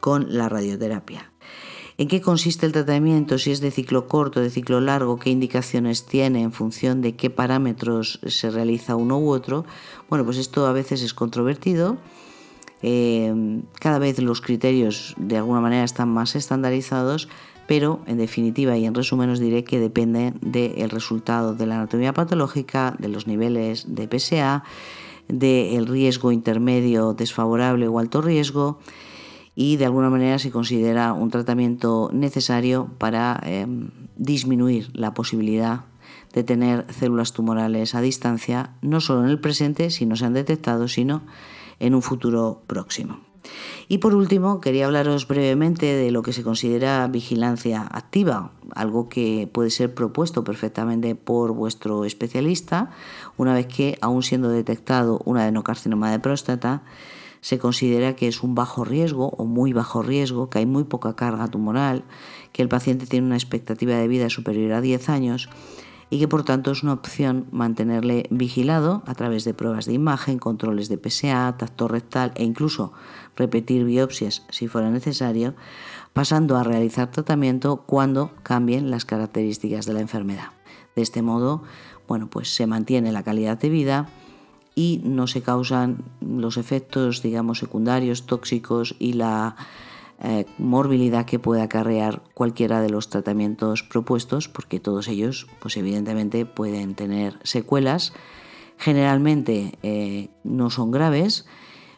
con 0.00 0.36
la 0.36 0.48
radioterapia. 0.48 1.30
¿En 1.96 2.08
qué 2.08 2.20
consiste 2.20 2.66
el 2.66 2.72
tratamiento? 2.72 3.38
Si 3.38 3.52
es 3.52 3.60
de 3.60 3.70
ciclo 3.70 4.08
corto, 4.08 4.40
de 4.40 4.50
ciclo 4.50 4.80
largo, 4.80 5.20
qué 5.20 5.30
indicaciones 5.30 6.04
tiene 6.04 6.42
en 6.42 6.50
función 6.50 7.00
de 7.00 7.14
qué 7.14 7.30
parámetros 7.30 8.18
se 8.26 8.50
realiza 8.50 8.96
uno 8.96 9.20
u 9.20 9.30
otro. 9.30 9.64
Bueno, 10.10 10.24
pues 10.24 10.38
esto 10.38 10.66
a 10.66 10.72
veces 10.72 11.02
es 11.02 11.14
controvertido 11.14 11.98
Em, 12.86 13.62
cada 13.80 13.98
vez 13.98 14.18
los 14.18 14.42
criterios 14.42 15.14
de 15.16 15.38
alguna 15.38 15.62
manera 15.62 15.84
están 15.84 16.10
más 16.10 16.36
estandarizados, 16.36 17.30
pero 17.66 18.00
en 18.06 18.18
definitiva 18.18 18.76
y 18.76 18.84
en 18.84 18.92
resumen 18.92 19.30
os 19.30 19.40
diré 19.40 19.64
que 19.64 19.80
depende 19.80 20.34
del 20.42 20.90
resultado 20.90 21.54
de 21.54 21.64
la 21.64 21.76
anatomía 21.76 22.12
patológica, 22.12 22.94
de 22.98 23.08
los 23.08 23.26
niveles 23.26 23.86
de 23.88 24.06
PSA, 24.06 24.64
del 25.28 25.86
riesgo 25.86 26.30
intermedio, 26.30 27.14
desfavorable 27.14 27.88
o 27.88 27.98
alto 27.98 28.20
riesgo 28.20 28.80
y 29.54 29.76
de 29.76 29.86
alguna 29.86 30.10
manera 30.10 30.38
se 30.38 30.50
considera 30.50 31.14
un 31.14 31.30
tratamiento 31.30 32.10
necesario 32.12 32.90
para 32.98 33.40
em, 33.46 33.88
disminuir 34.16 34.90
la 34.92 35.14
posibilidad 35.14 35.86
de 36.34 36.44
tener 36.44 36.84
células 36.92 37.32
tumorales 37.32 37.94
a 37.94 38.02
distancia, 38.02 38.74
no 38.82 39.00
solo 39.00 39.24
en 39.24 39.30
el 39.30 39.40
presente, 39.40 39.88
si 39.88 40.04
no 40.04 40.16
se 40.16 40.26
han 40.26 40.34
detectado, 40.34 40.86
sino 40.86 41.22
en 41.78 41.94
un 41.94 42.02
futuro 42.02 42.62
próximo. 42.66 43.20
Y 43.88 43.98
por 43.98 44.14
último, 44.14 44.60
quería 44.60 44.86
hablaros 44.86 45.28
brevemente 45.28 45.86
de 45.86 46.10
lo 46.10 46.22
que 46.22 46.32
se 46.32 46.42
considera 46.42 47.06
vigilancia 47.08 47.82
activa, 47.82 48.52
algo 48.74 49.08
que 49.08 49.48
puede 49.52 49.70
ser 49.70 49.94
propuesto 49.94 50.44
perfectamente 50.44 51.14
por 51.14 51.52
vuestro 51.52 52.04
especialista 52.04 52.90
una 53.36 53.54
vez 53.54 53.66
que, 53.66 53.98
aún 54.00 54.22
siendo 54.22 54.48
detectado 54.48 55.20
un 55.24 55.36
adenocarcinoma 55.36 56.10
de 56.10 56.18
próstata, 56.18 56.82
se 57.42 57.58
considera 57.58 58.16
que 58.16 58.26
es 58.26 58.42
un 58.42 58.54
bajo 58.54 58.84
riesgo 58.84 59.28
o 59.36 59.44
muy 59.44 59.74
bajo 59.74 60.02
riesgo, 60.02 60.48
que 60.48 60.60
hay 60.60 60.66
muy 60.66 60.84
poca 60.84 61.14
carga 61.14 61.46
tumoral, 61.48 62.04
que 62.52 62.62
el 62.62 62.70
paciente 62.70 63.06
tiene 63.06 63.26
una 63.26 63.36
expectativa 63.36 63.94
de 63.96 64.08
vida 64.08 64.30
superior 64.30 64.72
a 64.72 64.80
10 64.80 65.10
años 65.10 65.50
y 66.14 66.18
que 66.20 66.28
por 66.28 66.44
tanto 66.44 66.70
es 66.70 66.84
una 66.84 66.92
opción 66.92 67.48
mantenerle 67.50 68.28
vigilado 68.30 69.02
a 69.04 69.16
través 69.16 69.42
de 69.42 69.52
pruebas 69.52 69.84
de 69.84 69.94
imagen, 69.94 70.38
controles 70.38 70.88
de 70.88 70.96
PSA, 70.96 71.56
tacto 71.58 71.88
rectal 71.88 72.30
e 72.36 72.44
incluso 72.44 72.92
repetir 73.34 73.84
biopsias 73.84 74.44
si 74.48 74.68
fuera 74.68 74.92
necesario, 74.92 75.56
pasando 76.12 76.56
a 76.56 76.62
realizar 76.62 77.10
tratamiento 77.10 77.78
cuando 77.78 78.30
cambien 78.44 78.92
las 78.92 79.04
características 79.04 79.86
de 79.86 79.94
la 79.94 80.02
enfermedad. 80.02 80.50
De 80.94 81.02
este 81.02 81.20
modo, 81.20 81.64
bueno, 82.06 82.30
pues 82.30 82.54
se 82.54 82.68
mantiene 82.68 83.10
la 83.10 83.24
calidad 83.24 83.58
de 83.58 83.70
vida 83.70 84.08
y 84.76 85.00
no 85.02 85.26
se 85.26 85.42
causan 85.42 86.04
los 86.20 86.58
efectos, 86.58 87.22
digamos, 87.22 87.58
secundarios, 87.58 88.24
tóxicos 88.26 88.94
y 89.00 89.14
la 89.14 89.56
eh, 90.22 90.46
morbilidad 90.58 91.26
que 91.26 91.38
puede 91.38 91.60
acarrear 91.60 92.22
cualquiera 92.34 92.80
de 92.80 92.88
los 92.88 93.08
tratamientos 93.08 93.82
propuestos, 93.82 94.48
porque 94.48 94.80
todos 94.80 95.08
ellos, 95.08 95.48
pues 95.60 95.76
evidentemente, 95.76 96.46
pueden 96.46 96.94
tener 96.94 97.38
secuelas. 97.42 98.12
Generalmente 98.78 99.76
eh, 99.82 100.30
no 100.44 100.70
son 100.70 100.92
graves, 100.92 101.46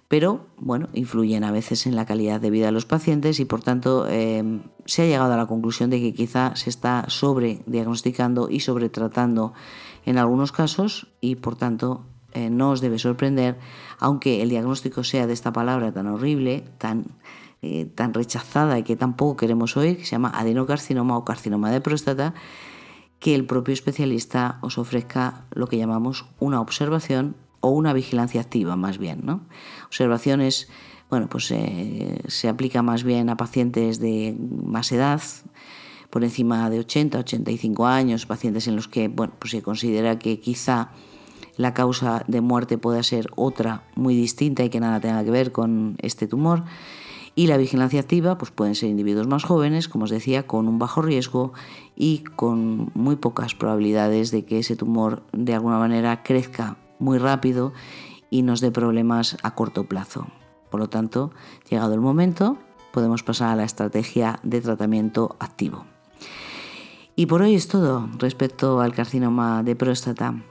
pero 0.09 0.47
bueno, 0.57 0.89
influyen 0.95 1.45
a 1.45 1.53
veces 1.53 1.87
en 1.87 1.95
la 1.95 2.07
calidad 2.07 2.41
de 2.41 2.51
vida 2.51 2.67
de 2.67 2.73
los 2.73 2.87
pacientes 2.87 3.39
y 3.39 3.45
por 3.45 3.63
tanto 3.63 4.07
eh, 4.09 4.61
se 4.87 5.03
ha 5.03 5.07
llegado 5.07 5.33
a 5.33 5.37
la 5.37 5.47
conclusión 5.47 5.91
de 5.91 6.01
que 6.01 6.15
quizá 6.15 6.57
se 6.57 6.71
está 6.71 7.05
sobrediagnosticando 7.09 8.49
y 8.51 8.61
sobretratando 8.61 9.53
en 10.05 10.19
algunos 10.19 10.53
casos 10.53 11.09
y 11.21 11.37
por 11.37 11.57
tanto 11.57 12.05
no 12.51 12.73
os 12.73 12.83
debe 12.83 12.99
sorprender, 12.99 13.59
aunque 13.99 14.43
el 14.43 14.51
diagnóstico 14.51 15.03
sea 15.05 15.27
de 15.27 15.33
esta 15.33 15.55
palabra 15.55 15.91
tan 15.93 16.07
horrible, 16.07 16.65
tan, 16.77 17.07
eh, 17.67 17.87
tan 17.87 18.15
rechazada 18.15 18.79
y 18.79 18.83
que 18.83 18.97
tampoco 18.97 19.37
queremos 19.37 19.77
oír, 19.77 19.97
que 19.97 20.05
se 20.05 20.13
llama 20.13 20.31
adenocarcinoma 20.35 21.19
o 21.19 21.25
carcinoma 21.25 21.71
de 21.71 21.81
próstata, 21.81 22.35
que 23.19 23.35
el 23.35 23.45
propio 23.45 23.73
especialista 23.73 24.59
os 24.63 24.79
ofrezca 24.79 25.47
lo 25.51 25.67
que 25.67 25.79
llamamos 25.79 26.27
una 26.39 26.61
observación 26.61 27.37
o 27.61 27.71
una 27.71 27.93
vigilancia 27.93 28.41
activa 28.41 28.77
más 28.77 28.99
bien. 28.99 29.23
¿no? 29.25 29.47
Observaciones, 29.87 30.69
bueno, 31.11 31.29
pues 31.29 31.51
eh, 31.51 32.23
se 32.29 32.49
aplica 32.49 32.83
más 32.83 33.03
bien 33.03 33.29
a 33.29 33.37
pacientes 33.37 33.99
de 33.99 34.37
más 34.39 34.93
edad, 34.93 35.21
por 36.11 36.23
encima 36.23 36.71
de 36.71 36.79
80, 36.79 37.19
85 37.19 37.87
años, 37.87 38.27
pacientes 38.27 38.69
en 38.69 38.77
los 38.77 38.87
que 38.87 39.09
bueno, 39.09 39.35
pues 39.39 39.51
se 39.51 39.63
considera 39.63 40.19
que 40.19 40.39
quizá 40.39 40.91
la 41.57 41.75
causa 41.75 42.25
de 42.29 42.41
muerte 42.41 42.79
pueda 42.79 43.03
ser 43.03 43.29
otra 43.35 43.83
muy 43.95 44.15
distinta 44.15 44.63
y 44.65 44.71
que 44.71 44.81
nada 44.81 45.01
tenga 45.01 45.25
que 45.25 45.31
ver 45.31 45.53
con 45.53 45.97
este 46.01 46.27
tumor. 46.27 46.65
Y 47.39 47.49
la 47.49 47.59
vigilancia 47.59 48.01
activa 48.01 48.39
pues 48.39 48.51
pueden 48.51 48.75
ser 48.75 48.89
individuos 48.89 49.29
más 49.29 49.45
jóvenes, 49.45 49.89
como 49.89 50.05
os 50.05 50.11
decía, 50.11 50.47
con 50.47 50.69
un 50.69 50.79
bajo 50.79 51.03
riesgo 51.03 51.53
y 51.95 52.25
con 52.25 52.91
muy 52.95 53.17
pocas 53.17 53.55
probabilidades 53.55 54.31
de 54.31 54.47
que 54.47 54.59
ese 54.59 54.75
tumor 54.75 55.23
de 55.33 55.55
alguna 55.55 55.79
manera 55.79 56.23
crezca 56.23 56.79
muy 56.99 57.19
rápido 57.19 57.75
y 58.31 58.41
nos 58.41 58.63
dé 58.63 58.71
problemas 58.71 59.37
a 59.43 59.55
corto 59.55 59.85
plazo. 59.85 60.27
Por 60.71 60.81
lo 60.81 60.89
tanto, 60.89 61.31
llegado 61.69 61.93
el 61.93 62.01
momento, 62.01 62.57
podemos 62.91 63.23
pasar 63.23 63.51
a 63.51 63.57
la 63.57 63.65
estrategia 63.65 64.41
de 64.43 64.63
tratamiento 64.63 65.37
activo. 65.39 65.85
Y 67.17 67.27
por 67.27 67.43
hoy 67.43 67.55
es 67.55 67.69
todo 67.69 68.09
respecto 68.19 68.81
al 68.81 68.95
carcinoma 68.95 69.63
de 69.63 69.77
próstata. 69.77 70.43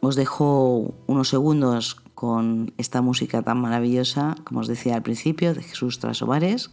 Os 0.00 0.16
dejo 0.16 0.94
unos 1.06 1.28
segundos 1.28 2.02
con 2.18 2.72
esta 2.78 3.00
música 3.00 3.42
tan 3.42 3.60
maravillosa, 3.60 4.34
como 4.42 4.58
os 4.58 4.66
decía 4.66 4.96
al 4.96 5.04
principio, 5.04 5.54
de 5.54 5.62
Jesús 5.62 6.00
Trasovares. 6.00 6.72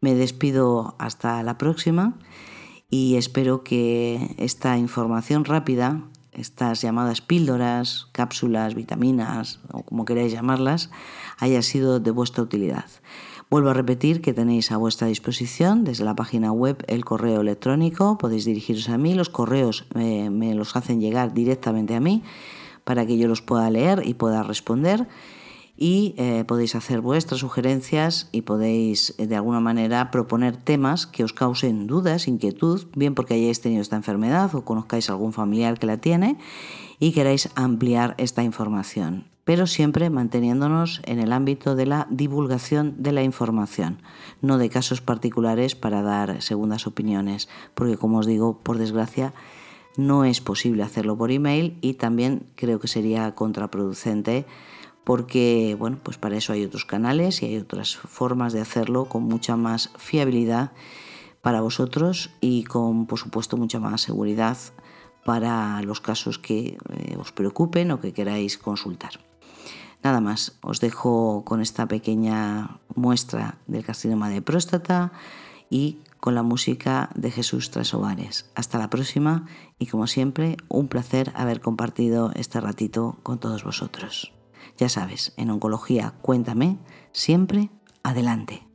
Me 0.00 0.14
despido 0.14 0.94
hasta 0.98 1.42
la 1.42 1.58
próxima 1.58 2.14
y 2.88 3.16
espero 3.16 3.62
que 3.62 4.34
esta 4.38 4.78
información 4.78 5.44
rápida, 5.44 6.00
estas 6.32 6.80
llamadas 6.80 7.20
píldoras, 7.20 8.08
cápsulas, 8.12 8.74
vitaminas 8.74 9.60
o 9.70 9.82
como 9.82 10.06
queráis 10.06 10.32
llamarlas, 10.32 10.88
haya 11.36 11.60
sido 11.60 12.00
de 12.00 12.12
vuestra 12.12 12.42
utilidad. 12.42 12.86
Vuelvo 13.50 13.68
a 13.68 13.74
repetir 13.74 14.22
que 14.22 14.32
tenéis 14.32 14.72
a 14.72 14.78
vuestra 14.78 15.08
disposición 15.08 15.84
desde 15.84 16.06
la 16.06 16.16
página 16.16 16.52
web 16.52 16.82
el 16.86 17.04
correo 17.04 17.42
electrónico, 17.42 18.16
podéis 18.16 18.46
dirigiros 18.46 18.88
a 18.88 18.96
mí, 18.96 19.12
los 19.12 19.28
correos 19.28 19.84
eh, 19.94 20.30
me 20.30 20.54
los 20.54 20.74
hacen 20.74 21.02
llegar 21.02 21.34
directamente 21.34 21.94
a 21.94 22.00
mí 22.00 22.22
para 22.90 23.06
que 23.06 23.16
yo 23.16 23.28
los 23.28 23.40
pueda 23.40 23.70
leer 23.70 24.02
y 24.04 24.14
pueda 24.14 24.42
responder. 24.42 25.06
Y 25.76 26.12
eh, 26.16 26.42
podéis 26.44 26.74
hacer 26.74 27.00
vuestras 27.00 27.38
sugerencias 27.38 28.28
y 28.32 28.42
podéis 28.42 29.14
eh, 29.16 29.28
de 29.28 29.36
alguna 29.36 29.60
manera 29.60 30.10
proponer 30.10 30.56
temas 30.56 31.06
que 31.06 31.22
os 31.22 31.32
causen 31.32 31.86
dudas, 31.86 32.26
inquietud, 32.26 32.88
bien 32.96 33.14
porque 33.14 33.34
hayáis 33.34 33.60
tenido 33.60 33.80
esta 33.80 33.94
enfermedad 33.94 34.52
o 34.56 34.64
conozcáis 34.64 35.08
algún 35.08 35.32
familiar 35.32 35.78
que 35.78 35.86
la 35.86 35.98
tiene 35.98 36.36
y 36.98 37.12
queráis 37.12 37.48
ampliar 37.54 38.16
esta 38.18 38.42
información. 38.42 39.26
Pero 39.44 39.68
siempre 39.68 40.10
manteniéndonos 40.10 41.00
en 41.04 41.20
el 41.20 41.32
ámbito 41.32 41.76
de 41.76 41.86
la 41.86 42.08
divulgación 42.10 43.00
de 43.04 43.12
la 43.12 43.22
información, 43.22 44.02
no 44.42 44.58
de 44.58 44.68
casos 44.68 45.00
particulares 45.00 45.76
para 45.76 46.02
dar 46.02 46.42
segundas 46.42 46.88
opiniones, 46.88 47.48
porque 47.76 47.96
como 47.96 48.18
os 48.18 48.26
digo, 48.26 48.58
por 48.58 48.78
desgracia, 48.78 49.32
no 49.96 50.24
es 50.24 50.40
posible 50.40 50.82
hacerlo 50.82 51.16
por 51.16 51.30
email 51.30 51.76
y 51.80 51.94
también 51.94 52.46
creo 52.54 52.80
que 52.80 52.88
sería 52.88 53.34
contraproducente 53.34 54.46
porque 55.04 55.76
bueno, 55.78 55.98
pues 56.02 56.18
para 56.18 56.36
eso 56.36 56.52
hay 56.52 56.64
otros 56.64 56.84
canales 56.84 57.42
y 57.42 57.46
hay 57.46 57.56
otras 57.56 57.96
formas 57.96 58.52
de 58.52 58.60
hacerlo 58.60 59.06
con 59.06 59.24
mucha 59.24 59.56
más 59.56 59.90
fiabilidad 59.96 60.72
para 61.42 61.60
vosotros 61.60 62.30
y 62.40 62.64
con 62.64 63.06
por 63.06 63.18
supuesto 63.18 63.56
mucha 63.56 63.80
más 63.80 64.02
seguridad 64.02 64.56
para 65.24 65.82
los 65.82 66.00
casos 66.00 66.38
que 66.38 66.78
eh, 66.88 67.16
os 67.18 67.32
preocupen 67.32 67.90
o 67.90 68.00
que 68.00 68.12
queráis 68.12 68.58
consultar. 68.58 69.20
Nada 70.02 70.20
más, 70.20 70.56
os 70.62 70.80
dejo 70.80 71.44
con 71.44 71.60
esta 71.60 71.86
pequeña 71.86 72.80
muestra 72.94 73.58
del 73.66 73.84
carcinoma 73.84 74.30
de 74.30 74.40
próstata 74.40 75.12
y 75.68 75.98
con 76.20 76.34
la 76.34 76.42
música 76.42 77.10
de 77.14 77.30
Jesús 77.30 77.70
Trasovares. 77.70 78.50
Hasta 78.54 78.78
la 78.78 78.90
próxima 78.90 79.46
y 79.78 79.86
como 79.86 80.06
siempre, 80.06 80.56
un 80.68 80.88
placer 80.88 81.32
haber 81.34 81.60
compartido 81.60 82.30
este 82.34 82.60
ratito 82.60 83.18
con 83.22 83.40
todos 83.40 83.64
vosotros. 83.64 84.32
Ya 84.76 84.88
sabes, 84.88 85.32
en 85.36 85.50
oncología, 85.50 86.14
cuéntame, 86.22 86.78
siempre 87.12 87.70
adelante. 88.02 88.66